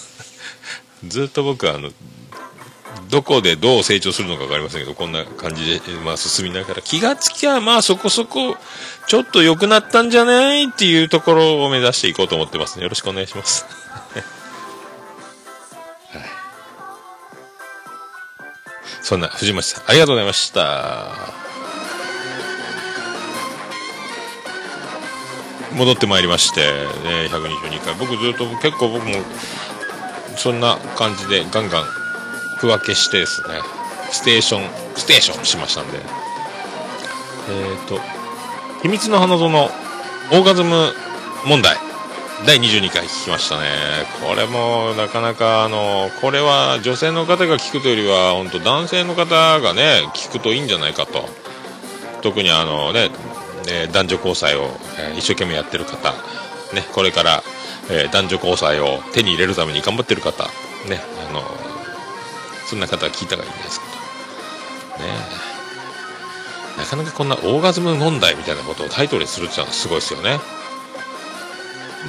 [1.06, 1.90] ずっと僕はあの、
[3.10, 8.56] どこでどう成長するのか分かりませんけど、こんな感じで、まあ、進みながら、気がつきゃ、まあ、そこそこ、
[9.06, 10.64] ちょっと良くなったんじゃない？
[10.64, 12.84] っていうところを目指していこうと思ってますね。
[12.84, 13.66] よろしくお願いします。
[14.12, 14.24] はい、
[19.02, 21.12] そんな、藤本さん、ありがとうございました。
[25.72, 27.94] 戻ってまいりまして、ね、122回。
[27.96, 29.22] 僕ずっと、結構僕も、
[30.36, 32.03] そんな感じでガンガン
[32.64, 33.60] 区分けしてですね、
[34.10, 38.00] ステーション、ステーションしましたんで、えっ、ー、と、
[38.82, 40.92] 秘密の花園、オーガズム
[41.46, 41.76] 問題、
[42.46, 43.66] 第22回聞きましたね。
[44.26, 51.28] これもなかなか、あの、これは女性の方が聞くというよりは、本当男性の方がね、聞くといいんじゃないかと。
[52.22, 53.10] 特にあのね、
[53.68, 56.12] え男女交際を、え一生懸命やってる方、
[56.72, 57.42] ね、これから、
[57.90, 60.44] え男女交際を手に入れるために頑張ってる方、
[60.88, 61.73] ね、あの
[62.66, 63.86] そんな方は聞いた方がいいんですか
[64.98, 65.02] と。
[65.02, 65.10] ね
[66.76, 70.40] えなかなかこんなオーガズム問題みたいなことをタイトルにするっていうのはすごいですよね。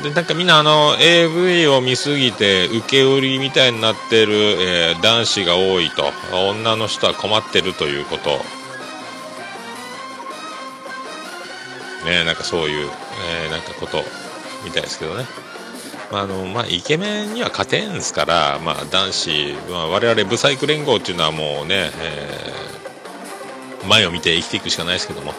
[0.04, 8.40] で、なんかみんなあの AV を見すぎて受け売りみたいになってる、えー男子が多いと、女の人は困ってるということ。
[12.06, 12.90] ねなんかそういう、
[13.44, 14.04] えーなんかこと
[14.64, 15.26] みたいですけどね。
[16.12, 22.76] あのまあ、イケメンには勝てんすから、まあ、男子、まあ、我々ブサイク連合っていうのはもうね、えー
[23.88, 25.34] 前を見て生きていくしかないですけども、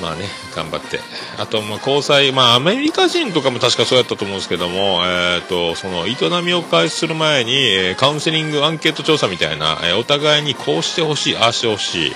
[0.00, 0.24] まあね、
[0.54, 1.00] 頑張って。
[1.38, 12.12] あと、まあ、交際、まあ、アメリカ人とかも確かそうやったと思うんですけども、えっ、と、その、営みを開始する前に、えーカウンセリングアンケート調査みたいな、えーお互いにこうしてほしい、ああしてほしい、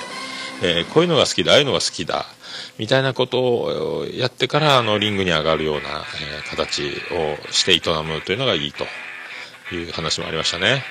[0.62, 2.26] えこういうのが好きだ、ああいうのが好きだ、
[2.78, 8.86] みたいなことをやってから、あの、リングに上がるような、え形をして営むというのがいいと
[9.74, 10.84] いう話もありましたね。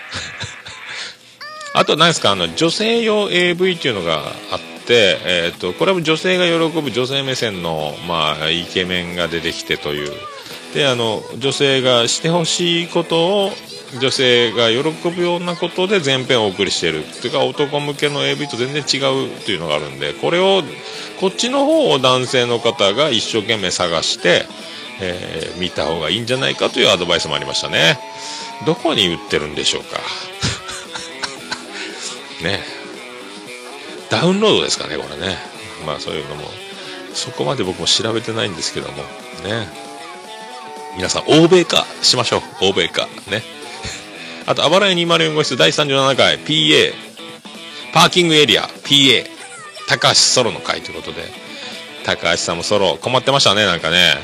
[1.73, 10.11] あと、何ですか、あの、女性用 AV っていうのがあって、えっ、と、これも女性が喜ぶ女性目線の、まあ、イケメンが出てきてという。
[10.73, 13.51] で、あの、女性がしてほしいことを、
[13.99, 17.03] 女性が喜ぶようなことで全編をお送りしている。
[17.03, 20.63] っていうか、男向けの AV と全然違うというのがあるんで、これを、
[21.19, 24.45] こっちの方を男性の方が一生懸命探して、
[25.01, 27.99] えー見た方がいいんじゃないかというアドバイスもありましたね。
[28.65, 29.99] どこに売ってるんでしょうか。
[32.41, 32.63] ね。
[34.09, 35.37] ダウンロードですかねこれね。
[35.85, 36.51] まあそういうのも
[37.13, 39.03] そこまで僕も調べてないんですけども。
[39.43, 39.67] ね。
[40.95, 42.69] 皆さん欧米化しましょう。
[42.69, 43.07] 欧米化。
[43.27, 43.60] ね。
[44.45, 46.93] あと、あばらや204号室第37回 PA、
[47.93, 49.25] パーキングエリア PA、
[49.87, 51.23] 高橋ソロの回ということで、
[52.05, 54.17] 高橋さんもソロ困ってましたね、なんかね。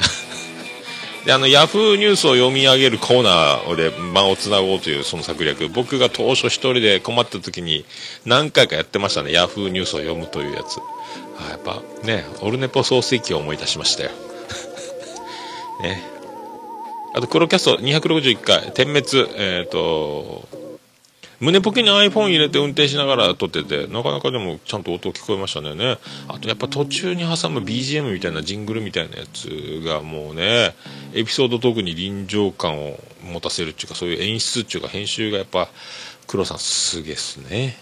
[1.26, 7.86] で、あの、ヤフーニュースを読み上げるコーナーで間をつなごうというその策略、僕が当初一人で困った時に
[8.26, 10.78] 何回かやってましたね、ヤフーニュースを読むというやつ。
[11.40, 14.12] あやっぱね、オルネポ創世記を思い出しましたよ。
[15.84, 16.17] ね。
[17.14, 20.48] あと、黒キャスト261回、点滅、えっ、と、
[21.40, 25.98] 胸ポケに iPhone 入れて運転しながら撮ってて、なかなかでもちゃんと音聞こえましたね。
[26.28, 29.48] あとやっぱ途中に挟む BGM みたいなジングルみたいなやつ
[29.86, 30.74] がもうね、
[31.14, 35.70] エピソードトークに臨場感を持たせるっていうか、そういう演出っていうか編集がやっぱ、
[36.26, 37.78] 黒さんすげえっすね。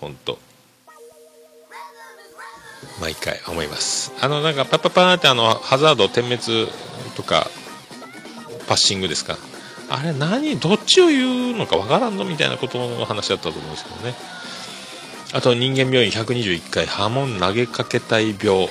[0.00, 0.38] ほんと。
[3.00, 4.12] 毎回思います。
[4.20, 6.70] あのなんかパッパッパーってあの、ハザード点滅
[7.16, 7.50] とか、
[8.66, 9.38] パッシングですか？
[9.90, 14.14] あれ何どっちを言うのかわからんのみたいなことの話だったと思うんですけどね。
[15.32, 18.68] あと人間病院121回波紋投げかけたい病。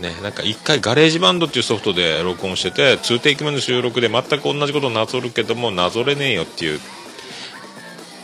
[0.00, 6.80] ね、なんか1回 GarageBand っていうソフトで録音してて、2テイク目の収録で全く同じことをなぞるけども、なぞれねえよっていう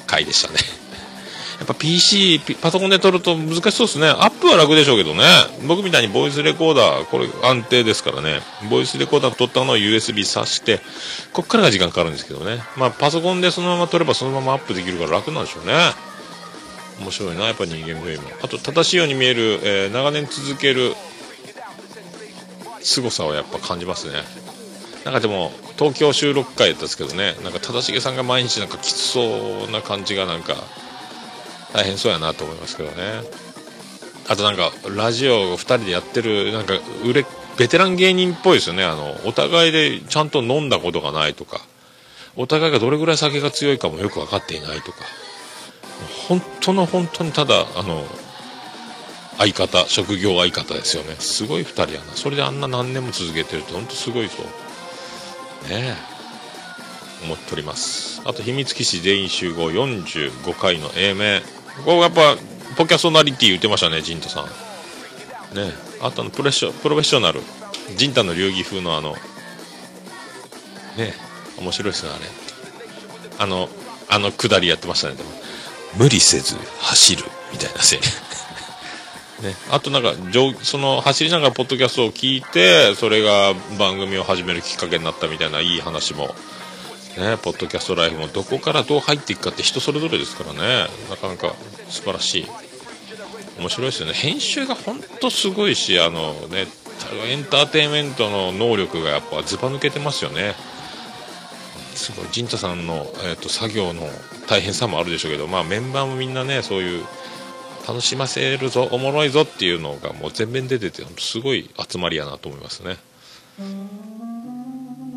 [0.06, 0.58] 回でしたね。
[1.62, 4.08] やっぱ PC、パソコンで撮ると難しそうですね。
[4.08, 5.22] アップは楽でしょうけどね。
[5.68, 8.40] 僕みたいにボイスレコーダー、これ安定ですからね。
[8.68, 10.80] ボイスレコーダー撮ったのを USB 挿して、
[11.32, 12.64] こっからが時間かかるんですけどね。
[12.76, 15.74] まあパソコンでそのまま撮ればそのままアップできるから楽なんでしょうね。
[17.00, 18.28] 面白いな、やっぱ人間病院も。
[18.42, 20.96] あと、正しいように見える、えー長年続ける
[22.80, 24.24] 凄さをやっぱ感じますね。
[25.04, 30.56] なんかでも、東京収録会やったんですけどね、なんか正成さんが毎日なんかきつそうな感じがなんか、
[31.72, 33.22] 大変そうやなと思いますけどね。
[34.28, 37.26] あとなんか、ラジオ2人でやってる、なんか、売れ、
[37.58, 38.84] ベテラン芸人っぽいですよね。
[38.84, 41.60] あの、お互いでちゃんと飲んだことがないとか、
[42.36, 44.98] お互いがどれぐらい酒が強いかもよく分かっていないとか、
[46.28, 48.04] 本当の本当にただ、あの、
[49.38, 51.16] 相方、職業相方ですよね。
[51.18, 52.14] すごい2人やな。
[52.14, 54.46] それであんな何年も続けてるって本当すごいそう。
[55.68, 56.12] ねえ。
[57.24, 58.20] 思っております。
[58.24, 61.42] あと、秘密基地全員集合45回の A 面。
[61.84, 62.36] こやっぱ、
[62.76, 64.44] ポキャソナリティ言ってましたね、ジンタさん。
[65.56, 65.72] ね。
[66.00, 67.40] あとの、プレッショ、プロフェッショナル。
[67.96, 69.16] ジンタの流儀風のあの、
[70.96, 71.14] ね。
[71.58, 72.24] 面白いですね、あれ。
[73.38, 73.68] あの、
[74.08, 75.30] あの下りやってましたね、でも。
[75.96, 78.00] 無理せず走る、みたいなせい。
[79.42, 80.12] ね、あとなんか
[80.62, 86.32] その走りながらポッドキャストを聞いてそれが番組を始めるきっかけになったみたいないい話も、
[87.18, 90.88] ね、ポッドキャストライフもどこからどう入っていくかって人それぞれですからね。
[91.10, 91.54] なかなか
[91.88, 92.46] 素晴らしい。
[93.58, 94.14] 面白いですよね。
[94.14, 96.66] 編集が本当すごいしあのね
[97.28, 100.54] エンターテインメントの能力がやっぱずば抜けてますよね。
[101.94, 102.26] すごい。
[102.32, 104.08] 陣太さんの、えー、と作業の
[104.48, 107.04] 大変さもあるでしょうけど、まあ、メンバーもみんなねそういう
[107.86, 112.96] 楽しませるぞおもろいぞっていうのがもう全面で出ててすごい集まりやなと思いますね。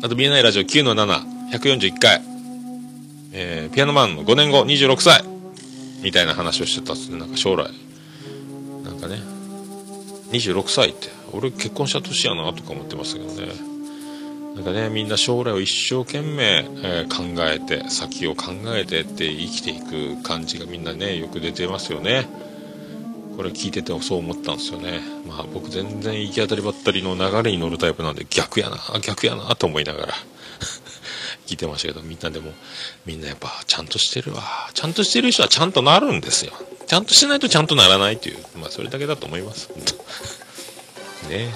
[0.02, 0.94] あと BNI ラジオ9の
[1.52, 2.22] 141回、
[3.32, 5.22] えーピアノマンの5年後26歳
[6.02, 7.70] みたいな話をしてたっすねなんか将来。
[8.84, 9.18] なんかね。
[10.32, 11.08] 26歳って。
[11.32, 13.52] 俺結婚した年やなとか思ってましたけどね。
[14.54, 22.26] なんかねみんな将来を一生懸命、えー考えて先を考えてって生きていく感じがみんなねよく出てますよね。
[23.36, 25.00] これ聞いててもそう思ったんですよね。
[25.28, 30.14] まあ僕全然行き当たりばったりの流れに乗るタイプなんで逆やな逆やなと思いながら。
[31.46, 32.52] 聞いてましたけどみんなでも
[33.04, 34.42] みんなやっぱちゃんとしてるわ。
[34.74, 36.52] ちゃんとしてる人はちゃんとなるんですよ。
[36.86, 39.68] ちゃんとしてないとちゃんとならないっていうまあそれだけだと思います。
[39.72, 39.82] 本
[41.24, 41.54] 当ね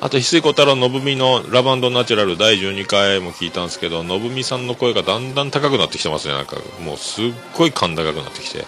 [0.00, 6.34] あと翡翠小太郎のぶみのラブナチュラル第12回も聞いたんですけどのぶみさんの声がだんだん高くなってきてますね。
[6.34, 8.64] なんかもうすっごい甲高くなってきて。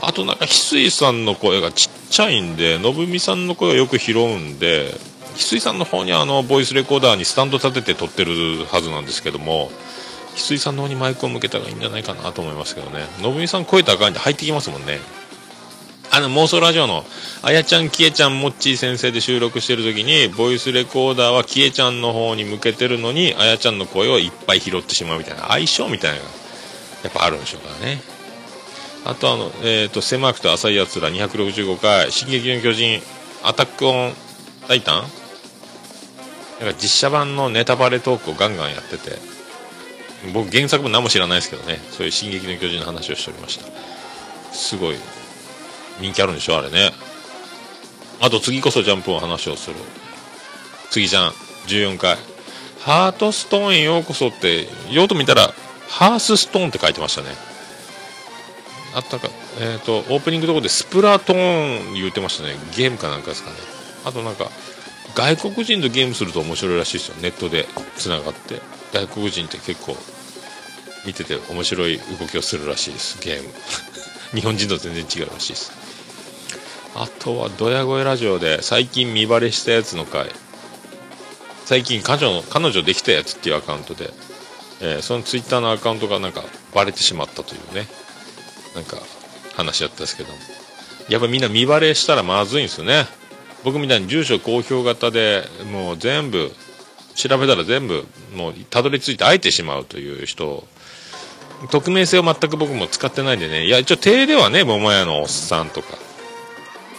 [0.00, 4.92] あとなんか翡翠さんの声がちっちゃいんでのぶみさんの声をよく拾うんで
[5.36, 9.70] 翡翠さんの方にあのボイスレコーダーにスタンド立てて撮ってるはずなんですけども
[10.36, 13.06] 翡翠さんの方にマイクを向けたらいいんじゃないかなと思いますけどね。
[13.22, 15.00] のぶみさん声高いんで入ってきますもんね。
[16.12, 17.04] あの妄想ラジオの
[17.42, 26.30] あやちゃんきえちゃんもっちー先生で収録してる時にボイスレコーダーはきえちゃんの方に向けてるのにあやちゃんの声をいっぱい拾ってしまうみたいな相性みたいなのが
[27.04, 28.00] やっぱあるんでしょうからね。
[29.04, 33.00] あとあの、えー、と狭くて浅いやつら265回「進撃の巨人
[33.42, 34.14] アタック・オン・
[34.68, 35.04] タイタン」
[36.60, 39.35] なんか実写版のネタバレトークをガンガンやってて。
[40.32, 43.66] 僕原作も何も知らないですけどねそういう「進撃の巨人」の話をしておりました
[44.52, 44.96] すごい
[46.00, 46.92] 人気あるんでしょあれね
[48.20, 49.76] あと次こそジャンプの話をする
[50.90, 51.28] 次じゃん
[51.66, 52.16] 14回
[52.80, 55.52] ハートストーンへようこそって用途見たら
[55.88, 57.56] ハースストーンって書いてましたね
[58.96, 59.28] あったか、
[59.60, 62.54] えっ、と、オープニングところでスプラトーン言ってましたね。
[62.74, 63.56] ゲームかなんかですかね。
[64.06, 64.50] あとなんか、
[65.14, 67.16] 外国人とゲームすると面白いらしいですよ。
[67.20, 67.66] ネットで
[67.98, 68.62] 繋がって。
[68.92, 69.96] 外国人って結構、
[71.06, 73.18] 見てて面白い動きをするらしいです。
[73.20, 73.48] ゲーム。
[74.34, 75.72] 日本人と全然違うらしいです。
[76.94, 80.30] あとは、ドヤ声ラジオで最近見バレしたやつの回。
[81.64, 84.12] 最近彼女の、彼女できたやつっていうアカウントで、
[84.80, 87.88] えーそのツイッターのアカウントがなんかバレてしまったというね、
[88.74, 88.98] なんか
[89.54, 90.38] 話だったんですけども。
[91.08, 93.06] やっぱみんな見バレしたらまずいんですよね。
[93.64, 96.52] 僕みたいに住所公表型でもう全部、
[97.16, 100.66] 調べたら全部もうたどり着いて会えてしまうという人
[101.70, 105.96] 匿名性を全く僕も使ってないんでね、いや、一応手ではね、桃屋のおっさんとか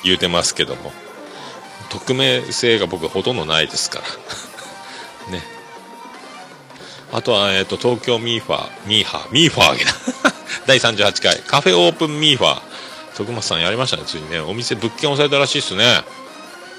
[0.03, 0.91] 言うてますけども、
[1.89, 4.05] 匿名性が僕ほとんどないですから。
[5.32, 5.43] ね。
[7.13, 9.91] あとは、えっ、と、東京ミーファー、ミーハー、ミーファーあげな。
[10.65, 12.61] 第38回、カフェオープンミーファー。
[13.15, 14.39] 徳松さんやりましたね、ついにね。
[14.39, 16.03] お店物件押さえたらしいっすね。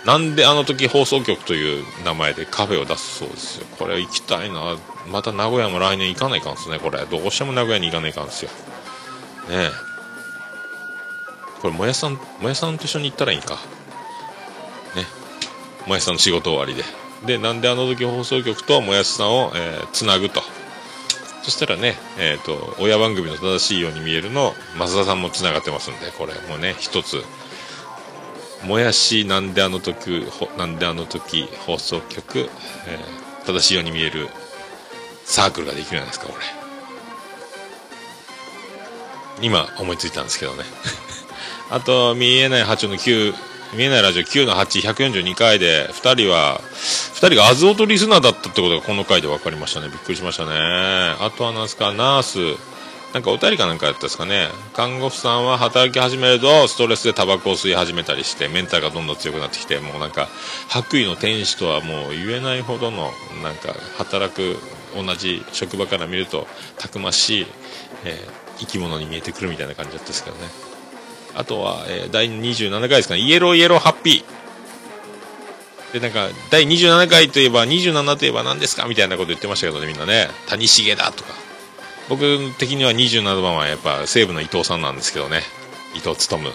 [0.09, 3.67] なんであの時放送局という名前でカフェを出すそうですよ。
[3.79, 4.79] これ行きたいな。
[5.13, 7.05] また名古屋も来年行かないかんですね、これ。
[7.05, 8.51] どうしても名古屋に行かないかんですよ。
[9.51, 9.71] ねえ。
[11.61, 13.57] これ、もやさん、もやさんと一緒に行ったらいいか。
[14.97, 15.05] ね。
[15.87, 16.85] もやさんの仕事終わりで。
[17.27, 20.41] で、なんであの時放送局ともやしさんを、えーつなぐと。
[21.43, 27.23] そしたらね、えっ、と、親番組の正しいように見えるの、増田さんもつながってますんで、これもうね、一つ、
[28.65, 32.51] もやし、なんであの時、なんであの時放送局、
[32.87, 34.29] えー正しいように見える
[35.25, 36.45] サークルができるじゃないですか、これ。
[39.41, 40.65] 今、思いついたんですけどね。
[41.71, 43.35] あと、見えない8の9、
[43.73, 46.61] 見えないラジオ9の8、142回で、2人は、
[47.15, 49.89] 2人がアズオトリスナーだったってことがこの回で分かりましたね。
[49.89, 50.51] びっくりしましたね。
[50.53, 52.39] あとは何ですか、ナース、
[53.15, 54.49] なんかお便りかなんかやったんですかね。
[54.75, 60.29] 看護婦さんは働き始めると、ストレスでタバコを吸い始めたりして、メンタルがどんどん強くなってきて、もうなんか、
[60.69, 64.59] 白衣の天使とはもう言えないほどの、なんか、働く、
[64.95, 66.47] 同じ職場から見ると、
[66.77, 67.47] たくましい、
[68.05, 70.49] えー生き物に見えてくるみたいな感じだったんですけどね。
[71.37, 75.93] あとは、えー第27回ですかね、 Yellow Yellow Happy。
[75.95, 78.85] で、なんか、第27回といえば、27といえば何ですか？
[78.87, 80.29] みたいなこと言ってましたけどね、みんなね。
[80.49, 81.48] 谷繁だとか。
[82.09, 82.21] 僕
[82.59, 85.43] 的には27番はやっぱ西武の伊藤さんなんですけどね。
[85.95, 86.53] 伊藤勉、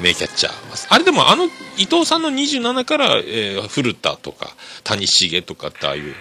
[0.00, 0.86] 名キャッチャー。
[0.90, 1.44] あれでもあの
[1.76, 6.14] 伊藤さんの27から、えー古田とか谷繁とかってああいう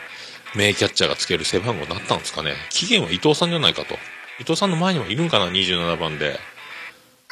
[0.56, 2.54] 名キャッチャーがつける背番号になったんですかね。
[2.70, 3.96] 期限は伊藤さんじゃないかと。
[4.40, 6.40] 伊藤さんの前にもいるんかな、27番で。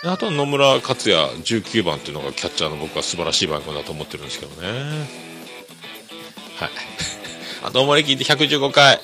[0.04, 4.70] あとは野村克也19番っていうのがキャッチャーの僕は素晴らしい番号だと思ってるんですけどね。
[6.58, 6.70] はい。
[7.64, 9.02] あと、おもれ聞いて115回。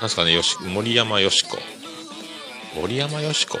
[0.00, 1.58] なんすかね、よし、森山よしこ。
[2.76, 3.58] 森山よしこ？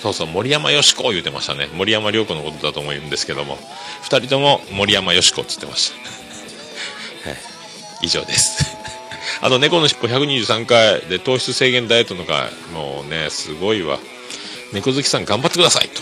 [0.00, 1.68] そうそう、森山よしこ言うてましたね。
[1.74, 3.58] 森山良子のことだと思うんですけども。
[4.02, 5.92] 二人とも森山よしこって言ってまし
[7.24, 7.28] た。
[7.30, 7.38] はい。
[8.02, 8.64] 以上です。
[9.42, 12.50] あと、猫のしっぽ123回で糖質制限ダイエットの回。
[12.72, 13.98] もうね、すごいわ。
[14.72, 16.00] 猫好きさん頑張ってくださいと。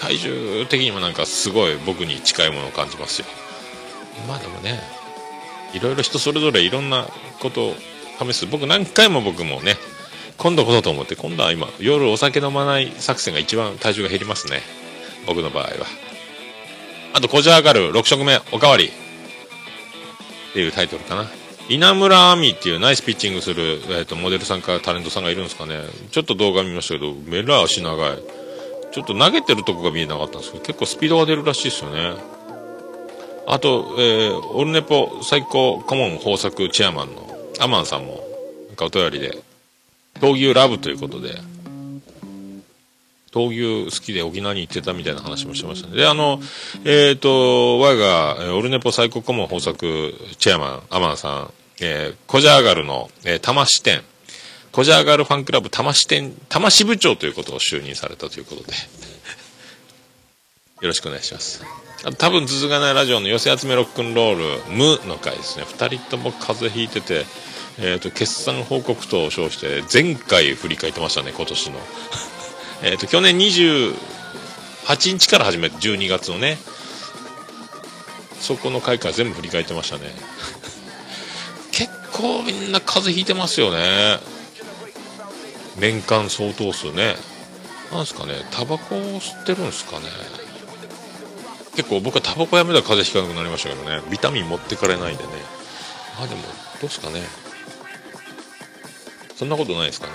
[0.00, 3.26] 体重的にもなんかすごい僕に近いものを感じますよ。
[4.28, 4.82] まあでもね、
[5.72, 7.06] いろいろ人それぞれいろんな
[7.38, 7.74] こと
[8.24, 8.46] 試す。
[8.46, 9.76] 僕何回も僕もね、
[10.38, 14.62] 今度こそと思って、今度は今、夜お酒飲まない作戦が一番体重が減りますね。
[15.26, 15.70] 僕の場合は。
[17.14, 18.86] あと、こじゃ上がる6食目、おかわり。
[18.86, 21.30] っていうタイトルかな。
[21.68, 25.80] 稲村亜美っていうナイスピッチングする、えー、とモデルさんかタレントさんがいるんですかね。
[26.10, 28.18] ちょっと動画見ましたけど、めら足長い。
[28.92, 32.14] ちょっと投げてるとこが見えなかったんですけど、結構スピードが出るらしいですよね。
[33.46, 38.22] あと、えーオルネポ最高顧問豊作チェアマンのアマンさんも、
[38.68, 39.38] なんかお便りで、
[40.20, 41.34] 闘牛ラブということで、
[43.32, 45.96] 闘牛好きで沖縄に行ってたみたいな話もしてましたね。
[45.96, 46.40] で、あの、
[46.84, 51.50] えっ、と、我が、えオルネポ最高顧問豊作チェアマン、アマンさん、
[51.80, 54.02] えー、コジャーガルの、えー、玉支店、
[54.70, 58.72] コジャーガルファンクラブ玉支店、玉支部長ということを就任されたということで、
[60.82, 61.64] よろしくお願いします。
[62.18, 65.64] 多分続かないラジオの寄せ集めロックンロール、無の回ですね。
[65.64, 67.24] 二人とも風邪ひいてて、
[67.78, 71.78] えっ、と、決算報告と称して、前回振り返ってましたね、今年の。
[72.82, 73.94] えっと、去年28
[75.12, 76.58] 日から始めて、12月のね、
[78.40, 80.12] そこの回から全部振り返ってましたね。
[81.70, 84.18] 結構みんな風邪ひいてますよね。
[85.76, 87.14] 年間相当数ね。
[87.92, 90.41] なんですかね、タバコを吸ってるんですかね。
[91.74, 94.02] 結構僕はタバコやめたら風邪ひかなくなりましたけどね。
[94.10, 95.30] ビタミン持ってかれないんでね
[96.18, 96.24] ま。
[96.24, 97.22] あ、でも、どうですかね。
[99.42, 100.12] そんなことないですかね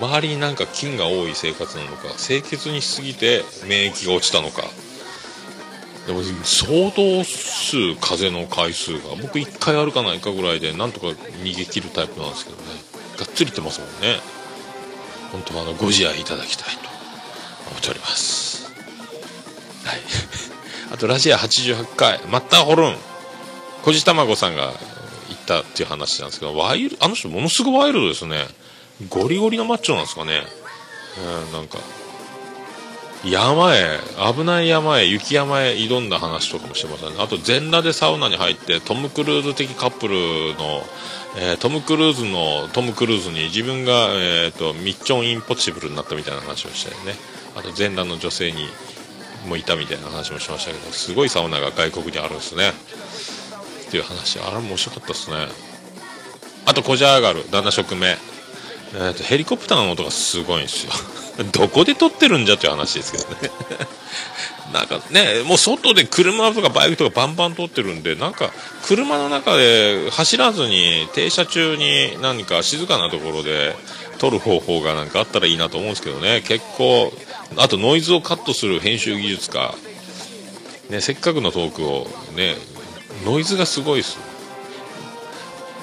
[0.00, 4.62] 周りになんか菌が多い生活なのか清潔にしすぎて免疫が落ちたのか
[6.06, 12.62] でも相当数風の回数が僕1回あるかないかぐらいでなんとか逃げ切るタイプなんですけどね
[13.18, 14.20] がっつりってますもんね
[15.32, 16.88] 本当はあのご自愛いただきたいと
[17.70, 18.49] 思っております
[19.84, 20.00] はい。
[20.92, 22.20] あとラジア88回。
[22.28, 22.96] マッターホルン
[23.82, 24.72] 小路卵さんが
[25.28, 28.46] 行ったっていう話なんですけどワイルあの人ものすごいワイルドですね。
[29.08, 30.42] ゴリゴリのマッチョなんですかね。
[31.18, 31.78] うんなんか。
[33.24, 33.98] 山へ
[34.34, 37.16] 危ない山へ雪山へ挑んだ話とかもしてましたね。
[37.18, 40.14] あと全裸でサウナに入ってトム・クルーズ的カップル
[40.56, 40.82] の、
[41.36, 47.14] えートム・クルーズのトム・クルーズに自分が、えー、とミッチョン・インポッシブルになったみたいな話をしたりね。
[47.56, 48.66] あと全裸の女性に
[49.46, 52.72] もいたみたいな話もしましたけどすごいサウナが外国にあるんですね。
[53.88, 55.36] っていう話あれ面白かったですね。
[56.66, 58.16] あとこじゃ上がる旦那職名。
[58.92, 60.92] えー、とヘリコプターの音がすごいんですよ。
[61.52, 63.50] どこで撮ってるんじゃっていう話ですけどね。
[64.72, 68.52] なんかねもう外で車とかバイクとかバンバン通ってるんでなんか
[68.84, 73.74] 車の中で走らずに停車中に何か静かなところで
[74.20, 76.42] 撮る方法がなんかあったらいいなと思うんですけどね。
[76.42, 77.10] 結構
[77.56, 79.74] あとノイズをカットする編集技術か、
[80.90, 82.06] ね、せっかくのトークを
[82.36, 82.54] ね
[83.24, 84.18] ノイズがすごいです。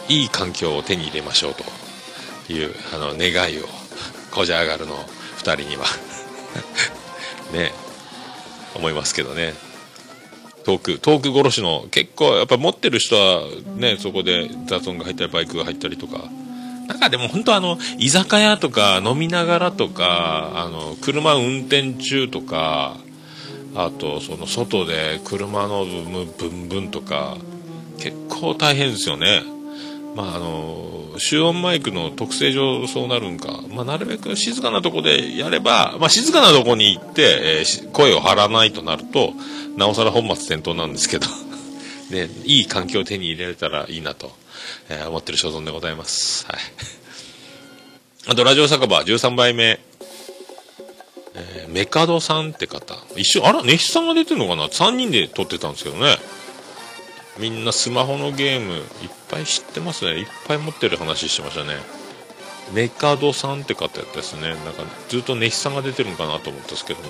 [0.07, 1.63] いい環境を手に入れましょうと。
[2.49, 3.63] いうあの願いを
[4.31, 5.85] こじゃ上がるの2人には。
[7.51, 7.73] ね
[8.75, 9.55] 思いますけどね。
[10.63, 13.47] トークトーク殺しの結構やっぱ持ってる人は
[13.77, 16.29] ねそこで雑音が入ったりバイクが入ったりとか。
[16.87, 22.97] なんかでも本当あの居酒屋とか飲みながらとかあの車運転中とか
[23.75, 27.37] あとその外で車のブンブンとか
[27.99, 29.43] 結構大変ですよね。
[30.15, 30.87] まああの
[31.19, 39.33] 集音マイクの特性上そうなるんか、まあ、なるべく静かなとこでやれば、まあ、静かなとこに行って、えー声を張らないとなると
[39.75, 41.27] なおさら本末転倒なんですけど、
[42.11, 44.31] ね、いい環境を手に入れられたらいいなと、
[44.89, 46.57] えー思ってる所存でございます、はい、
[48.31, 49.79] あとラジオ酒場13杯目。
[51.35, 52.95] えーメカドさんって方。
[53.15, 56.17] 一緒あらネヒさんが出てるのかな？3人で撮ってたんですけどね。
[57.37, 58.81] みんなスマホのゲームいっ
[59.29, 60.19] ぱい知ってますね。
[60.19, 61.77] いっぱい持ってる話してましたね。
[62.73, 64.49] メカドさんって方やったですね。
[64.49, 67.01] なんかずっとネヒさんが出てるのかなと思ったんですけど。
[67.03, 67.09] も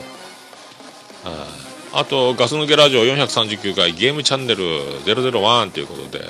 [1.23, 4.63] はいあとガス抜けラジオ439回ゲームチャンネル
[5.05, 6.25] 001ということで。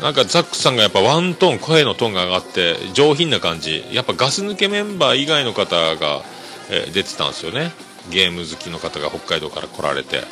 [0.00, 3.84] なんかザックさんがやっぱワントーン声のトーンが上がって上品な感じ。
[3.92, 6.22] やっぱガス抜けメンバー以外の方が、
[6.70, 7.72] えー出てたんですよね。
[8.10, 10.24] ゲーム好きの方が北海道から来られて。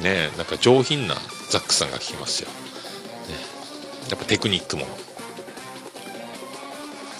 [0.00, 1.14] ねえなんか上品な
[1.50, 2.54] ザックさんが聞きますよ、ね、
[4.08, 4.86] やっぱテクニックも。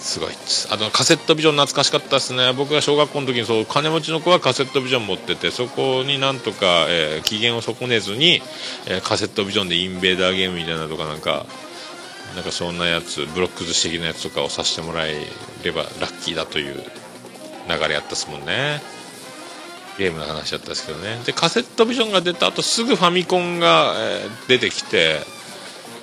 [0.01, 0.29] すごい。
[0.29, 2.53] ですあとカセットビジョン懐かしかったですね。
[2.53, 8.41] 僕が小学校の時にそう金持ちの子はカセットビジョン持っててそこになんとか、えー機嫌を損ねずに、
[8.87, 11.45] えーカセットビジョンでインベーダーゲームみたいなとかなんか
[12.35, 15.25] なんかそんなやつブロック寿司的なやつとかをさせてもらえ
[15.63, 16.75] ればラッキーだという
[17.69, 18.81] 流れやったですもんね。
[19.99, 21.19] ゲームの話だったんですけどね。
[21.25, 25.19] でカセットビジョンが出た後すぐファミコンが、えー出てきて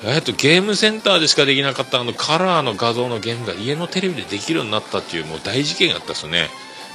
[0.05, 6.49] えっとゲームセンターでしかできなかったあのカラーの画像のゲームが家のテレビでできるようになったっていうもう大事件があったんですよね。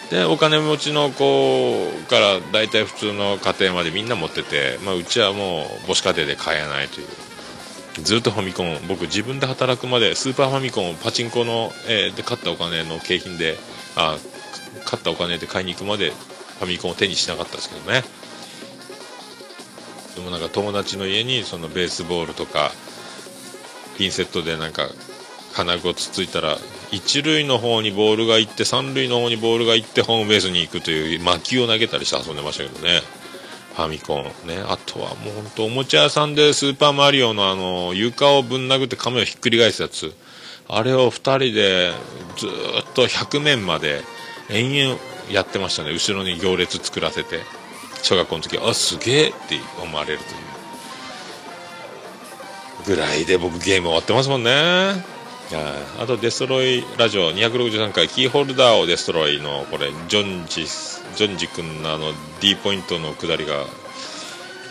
[0.09, 7.07] でお金持ちの子から大体普通の家庭までみんな持ってて、まあ、うちはもう母子家庭で買えないという。
[8.01, 13.57] ずっとファミコン僕自分で働くまでスーパーファミコンをパチンコの、えーで買ったお金の景品で
[13.95, 14.17] あ
[14.85, 18.03] 買ったお金で買いに行くまでファミコンを手にしなかったですけどね。
[20.15, 22.71] でもなんか友達の家にそのベースボールとか
[23.97, 24.87] ピンセットでなんか
[25.53, 26.57] 金具をつついたら
[26.91, 33.01] 一塁の方にボールが行って三塁の方にボールが行ってホームベースに行くという魔球を投げたりして遊んでましたけどね。
[33.75, 34.63] ファミコンね。
[34.67, 40.13] あとはもう本当おもちゃ屋さんでスーパーマリオのあの床をぶん殴って亀をひっくり返すやつ。
[40.69, 41.91] あれを2人で
[42.37, 44.01] ずっと100面まで
[44.49, 44.99] 延々
[45.31, 45.91] やってましたね。
[45.91, 47.39] 後ろに行列作らせて。
[48.03, 50.52] 小学校の時あすげえって思われるという。
[52.85, 55.13] ぐらいで僕ゲーム終わってますもんね。
[55.99, 62.11] あとデストロイラジオ263回キーホルダーをデストロイのこれジョンジジョンジ君のあの
[62.41, 63.65] D ポイントの下りが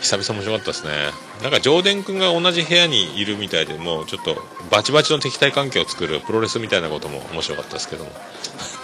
[0.01, 0.91] 久々面白かったですね。
[1.41, 4.35] なんか上田君が同じ部屋にいるみたいでもうちょっと
[4.69, 8.11] バチバチの敵対関係を作るプロレスみたいなことも面白かったですけども。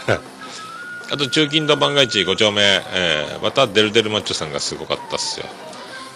[1.12, 5.48] あと中近土番外地5丁目、えーまたデルデルマッチョさんがすごかったっすよ。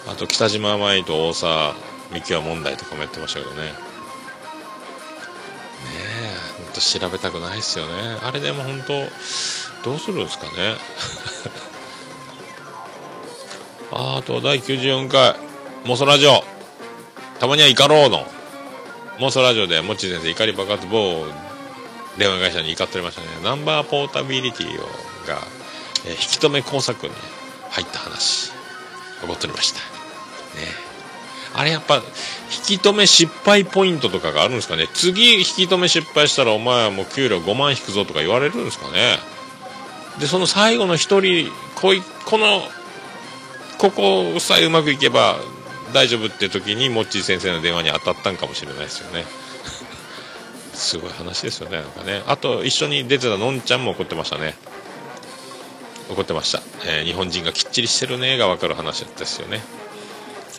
[0.06, 1.74] あと北島舞と大沢
[2.12, 3.62] 幹和問題とかもやってましたけどね。
[3.62, 3.72] ね
[5.82, 7.92] えほんと調べたくないですよね。
[8.22, 10.76] あれでも本当どうするんですかね。
[13.92, 15.36] ああと第94回
[15.84, 16.44] 妄想ラジオ。
[17.38, 18.26] たまには怒ろうの
[19.18, 21.26] 妄想ラジオでもち先生怒り爆発某
[22.16, 23.26] 電話会社に怒っておりましたね。
[23.42, 24.86] ナンバーポータビリティを
[25.26, 25.40] が、
[26.06, 27.12] えー引き止め工作に
[27.70, 28.50] 入った話
[29.20, 29.80] 起こっておりました。
[29.80, 30.83] ね
[31.54, 34.88] あれやっぱ引き止め失敗ポイントとかがあるんですかね？
[34.92, 39.18] 次引き止め失敗したらお前はもう給料5万引くぞとか言われるんですかね？
[40.18, 42.62] でその最後の一人こいこの
[43.78, 45.36] ここさえうまくいけば
[45.92, 49.24] 大丈夫って時にモッチー先生の電話に当たったんかもしれないですよね。
[50.74, 52.22] すごい話ですよねなんかね。
[52.26, 54.56] あと一緒に出てたのんちゃんも怒ってましたね。
[56.10, 59.62] 怒ってました、えー日本人がきっちりしてるねが分かる話だったですよね。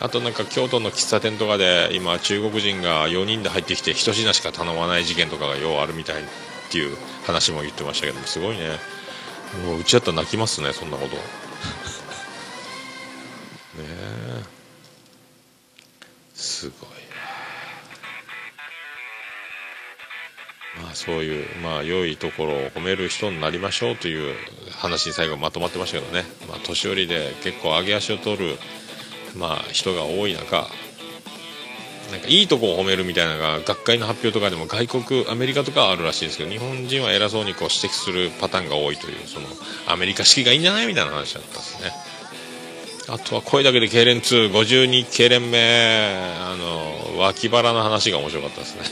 [0.00, 6.24] あとなんか京都の喫茶店とかで今中国人が4人で入ってきて一品しか頼まない事件とかがようあるみたいっ
[6.70, 8.78] ていう話も言ってましたけどもすごいね。
[9.64, 11.16] もううちだったら泣きますねそんなこと。
[11.16, 11.22] ね
[13.82, 14.42] え。
[16.34, 16.90] すごい。
[20.82, 24.34] まあそういうまあ良いところを褒める人になりましょうという
[24.72, 26.24] 話に最後まとまってましたけどね。
[26.48, 28.58] まあ年寄りで結構上げ足を取る
[29.38, 30.68] まあ人が多い中
[32.10, 39.46] なんかいいとこを褒めるみたいなのが学会の発表とかでも外国アメリカとかはあるらしいんですけど日本人は偉そうにこう指摘するパターンが多いというその
[39.88, 41.90] アメリカ式がいいんじゃないみたいな話だったんですね。
[43.08, 48.82] あとは声だけで痙攣2 52痙攣目あの脇腹の話が面白かったですね。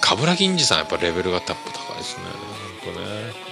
[0.00, 2.24] 冠城銀次さんやっぱレベルがタップ高いですね。
[2.84, 3.43] 本当ね。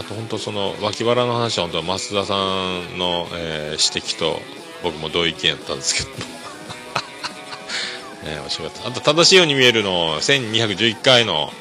[0.00, 4.40] あと本当その脇腹の話は本当増田さんの、えー指摘と
[4.82, 6.08] 僕も同意見やったんですけど。
[8.30, 8.88] ね 面白かった。
[8.88, 11.52] あと正しいように見えるの1211回の、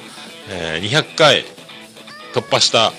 [0.48, 1.44] えー200回
[2.34, 2.94] 突破した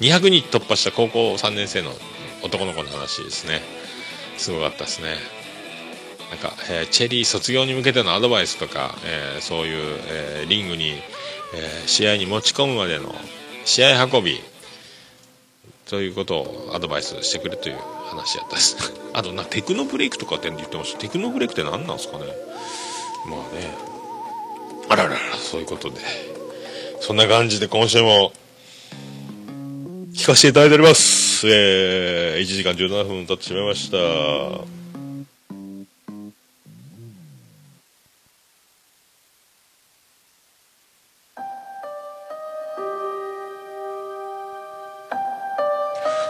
[0.00, 1.94] 200に突破した高校3年生の
[2.42, 3.62] 男の子の話ですね。
[4.36, 5.16] すごかったですね。
[6.30, 10.88] なんか、えーチェリー卒業に向けてのアドバイスとか、えーそういう、えーリングに、
[11.54, 13.14] えー試合に持ち込むまでの
[13.64, 14.40] 試合運び
[15.86, 18.76] ということをアドバイスしてくれという話やったです。
[19.14, 20.98] あとなテクノブレイクとかって言ってました。
[20.98, 22.24] テクノブレイクって何なんですかね。
[23.26, 23.70] まあね。
[24.88, 26.00] あらららそういうことで。
[27.00, 28.32] そんな感じで今週も
[30.12, 31.46] 聞かせていただいております。
[31.48, 33.96] えー、1時間17分経ってしまいました。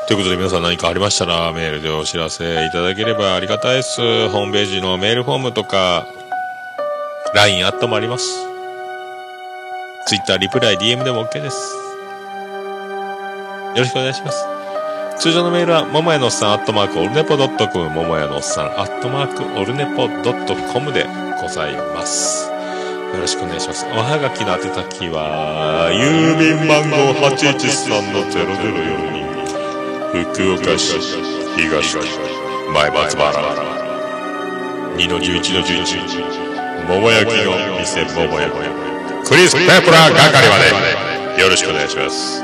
[0.06, 4.28] ということで皆さん何かありましたらメールでお知らせいただければありがたいです。
[4.28, 6.06] ホームページのメールフォームとか、
[7.34, 8.46] LINE アットもあります。
[10.06, 11.74] Twitter リプライ DM でも OK です。
[13.74, 14.46] よろしくお願いします。
[15.18, 21.04] 通常のメールは、ももやのおっさん、アットマーク、オルネポドットコム、ももやのおっさん、アットマーク、オルネポドットコムで
[21.42, 22.48] ございます。
[23.12, 23.84] よろしくお願いします。
[23.86, 26.96] おはがきの宛先は、郵便番号
[27.26, 29.25] 813-0042。
[30.24, 30.98] 福岡市
[31.58, 32.00] 東区
[32.72, 33.32] 前松原。
[34.96, 38.56] 2の11の11桃焼きの店桃焼き。
[39.28, 40.56] クリス・ペプラー係ま
[41.36, 41.42] で。
[41.42, 42.42] よろしくお願いします。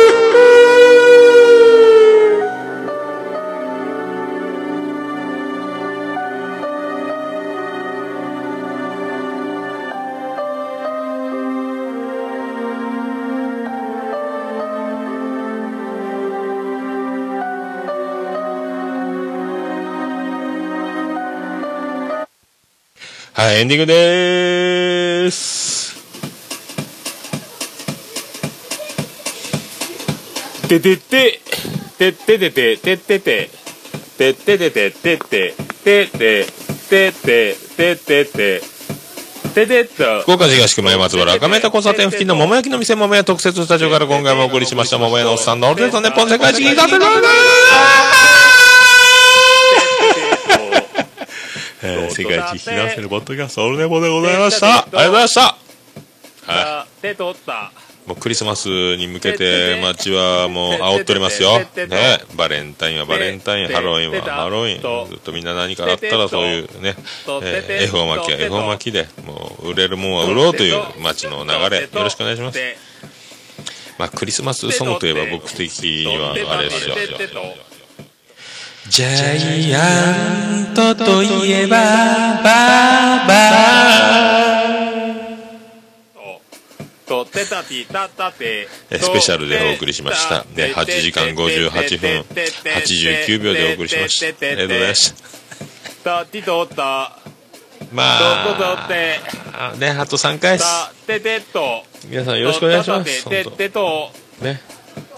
[23.44, 26.02] はい、エンディングでーす。
[30.66, 31.40] ててて、
[31.98, 33.50] てててて、ててて、
[34.16, 36.46] てててて、てて、てて、
[37.12, 37.54] てて、
[37.94, 38.62] ててて。
[40.22, 47.00] 福岡市東区前松原赤目田交差点付近の桃焼きの店桃屋特設スタジオから今回もお送りしました桃屋のおっさんのオールデントネッポン世界一に立てる
[51.86, 54.66] えー世界一引き出せるポッドキャストオルネポでございました。
[54.66, 55.40] ありがとうございました。
[56.46, 57.72] は手取った
[58.06, 58.08] い。
[58.08, 61.58] もうクリスマスに向けて街はもう煽っておりますよ。
[61.58, 61.66] ね。
[62.36, 65.08] バレンタインはバレンタイン、ハロウィンはハロウィン。
[65.08, 66.94] ずっとみんな何かあったらそういうね、
[67.42, 72.58] えー、恵方巻きは恵方巻きで、もう売れるもんは売ろうという街の流れ、よろしくお願いします。
[73.98, 76.96] まあクリスマスソングといえば僕的にはあれですよ。
[78.88, 81.76] ジャイアントといえば
[82.42, 83.34] バーバ
[87.06, 90.44] とてたてたたてえスペシャルでお送りしました。
[90.44, 94.46] ね8時間58分89秒でお送りしました。
[94.46, 95.16] ありがとうございました
[97.92, 98.02] ま
[99.72, 100.66] あねあと3回です
[102.08, 103.28] 皆さんよろしくお願いします
[104.42, 104.60] ね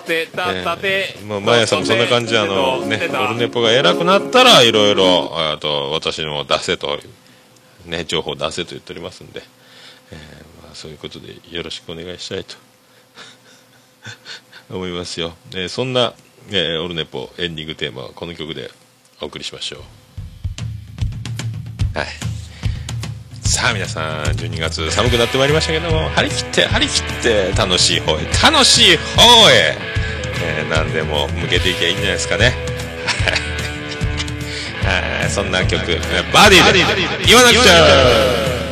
[0.07, 6.99] てたたてえーもう毎朝もそんな感じであのねオルネポが偉くなったらいろいろあと私の出せと
[7.85, 9.43] ね情報出せと言っておりますんで、
[10.13, 12.57] えーまあ、そういうことでよろしくお願いしたいと
[14.75, 16.15] 思いますよ、えーそんな、
[16.51, 18.71] えーオルネポエンディングテーマはこの曲で
[19.21, 19.77] お送りしましょ
[21.95, 21.99] う。
[21.99, 22.36] はい
[23.47, 29.77] さあ皆さん12月寒くなってまいりましたけども張り切って張り切って楽しい方へ楽しい方へ、
[30.43, 32.53] えー何でも向けていけばいいんじゃないですかね。
[34.83, 36.85] はいそんな曲えーバディで。
[37.25, 38.66] 言わなくちゃ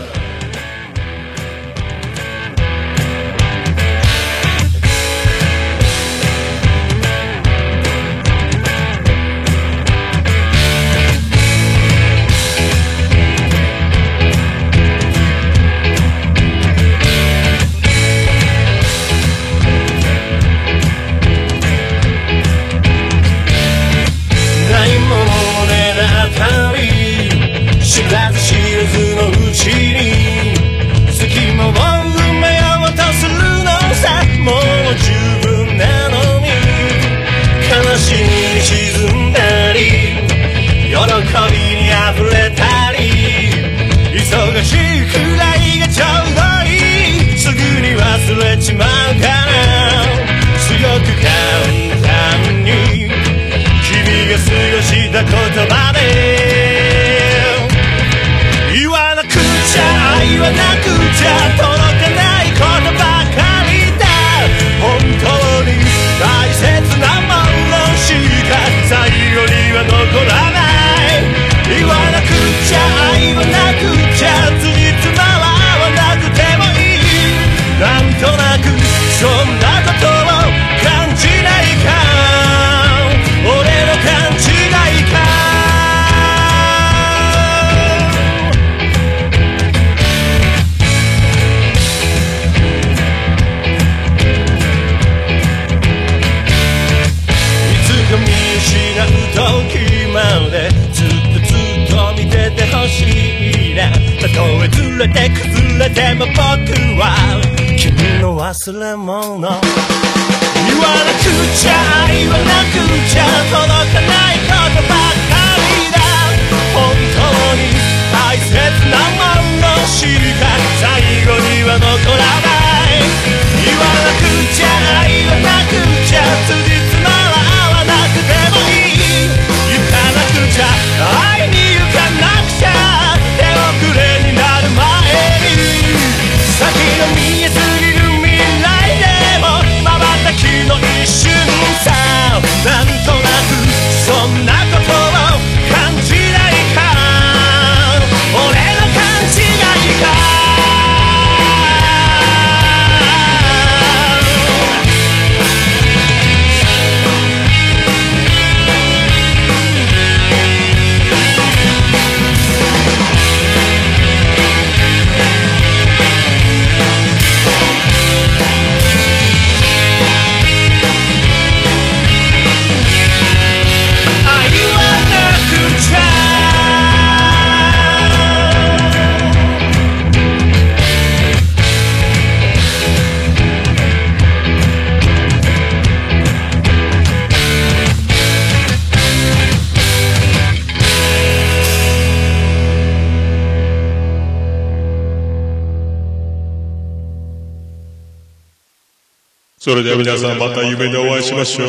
[199.74, 201.68] それでは皆さんまた夢でお会いしましょう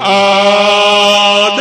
[0.00, 1.56] あー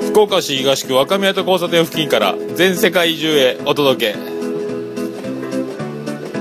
[0.00, 4.18] で福岡市東区若宮と交差点付近から全世界中へお届け。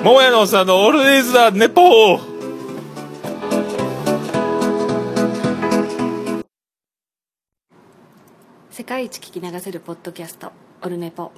[0.03, 2.31] 桃屋のおっさんのオールディーズ・ザ・ネポー。
[8.91, 10.51] 世界一聞き流せるポッドキャスト
[10.81, 11.31] オルネポ。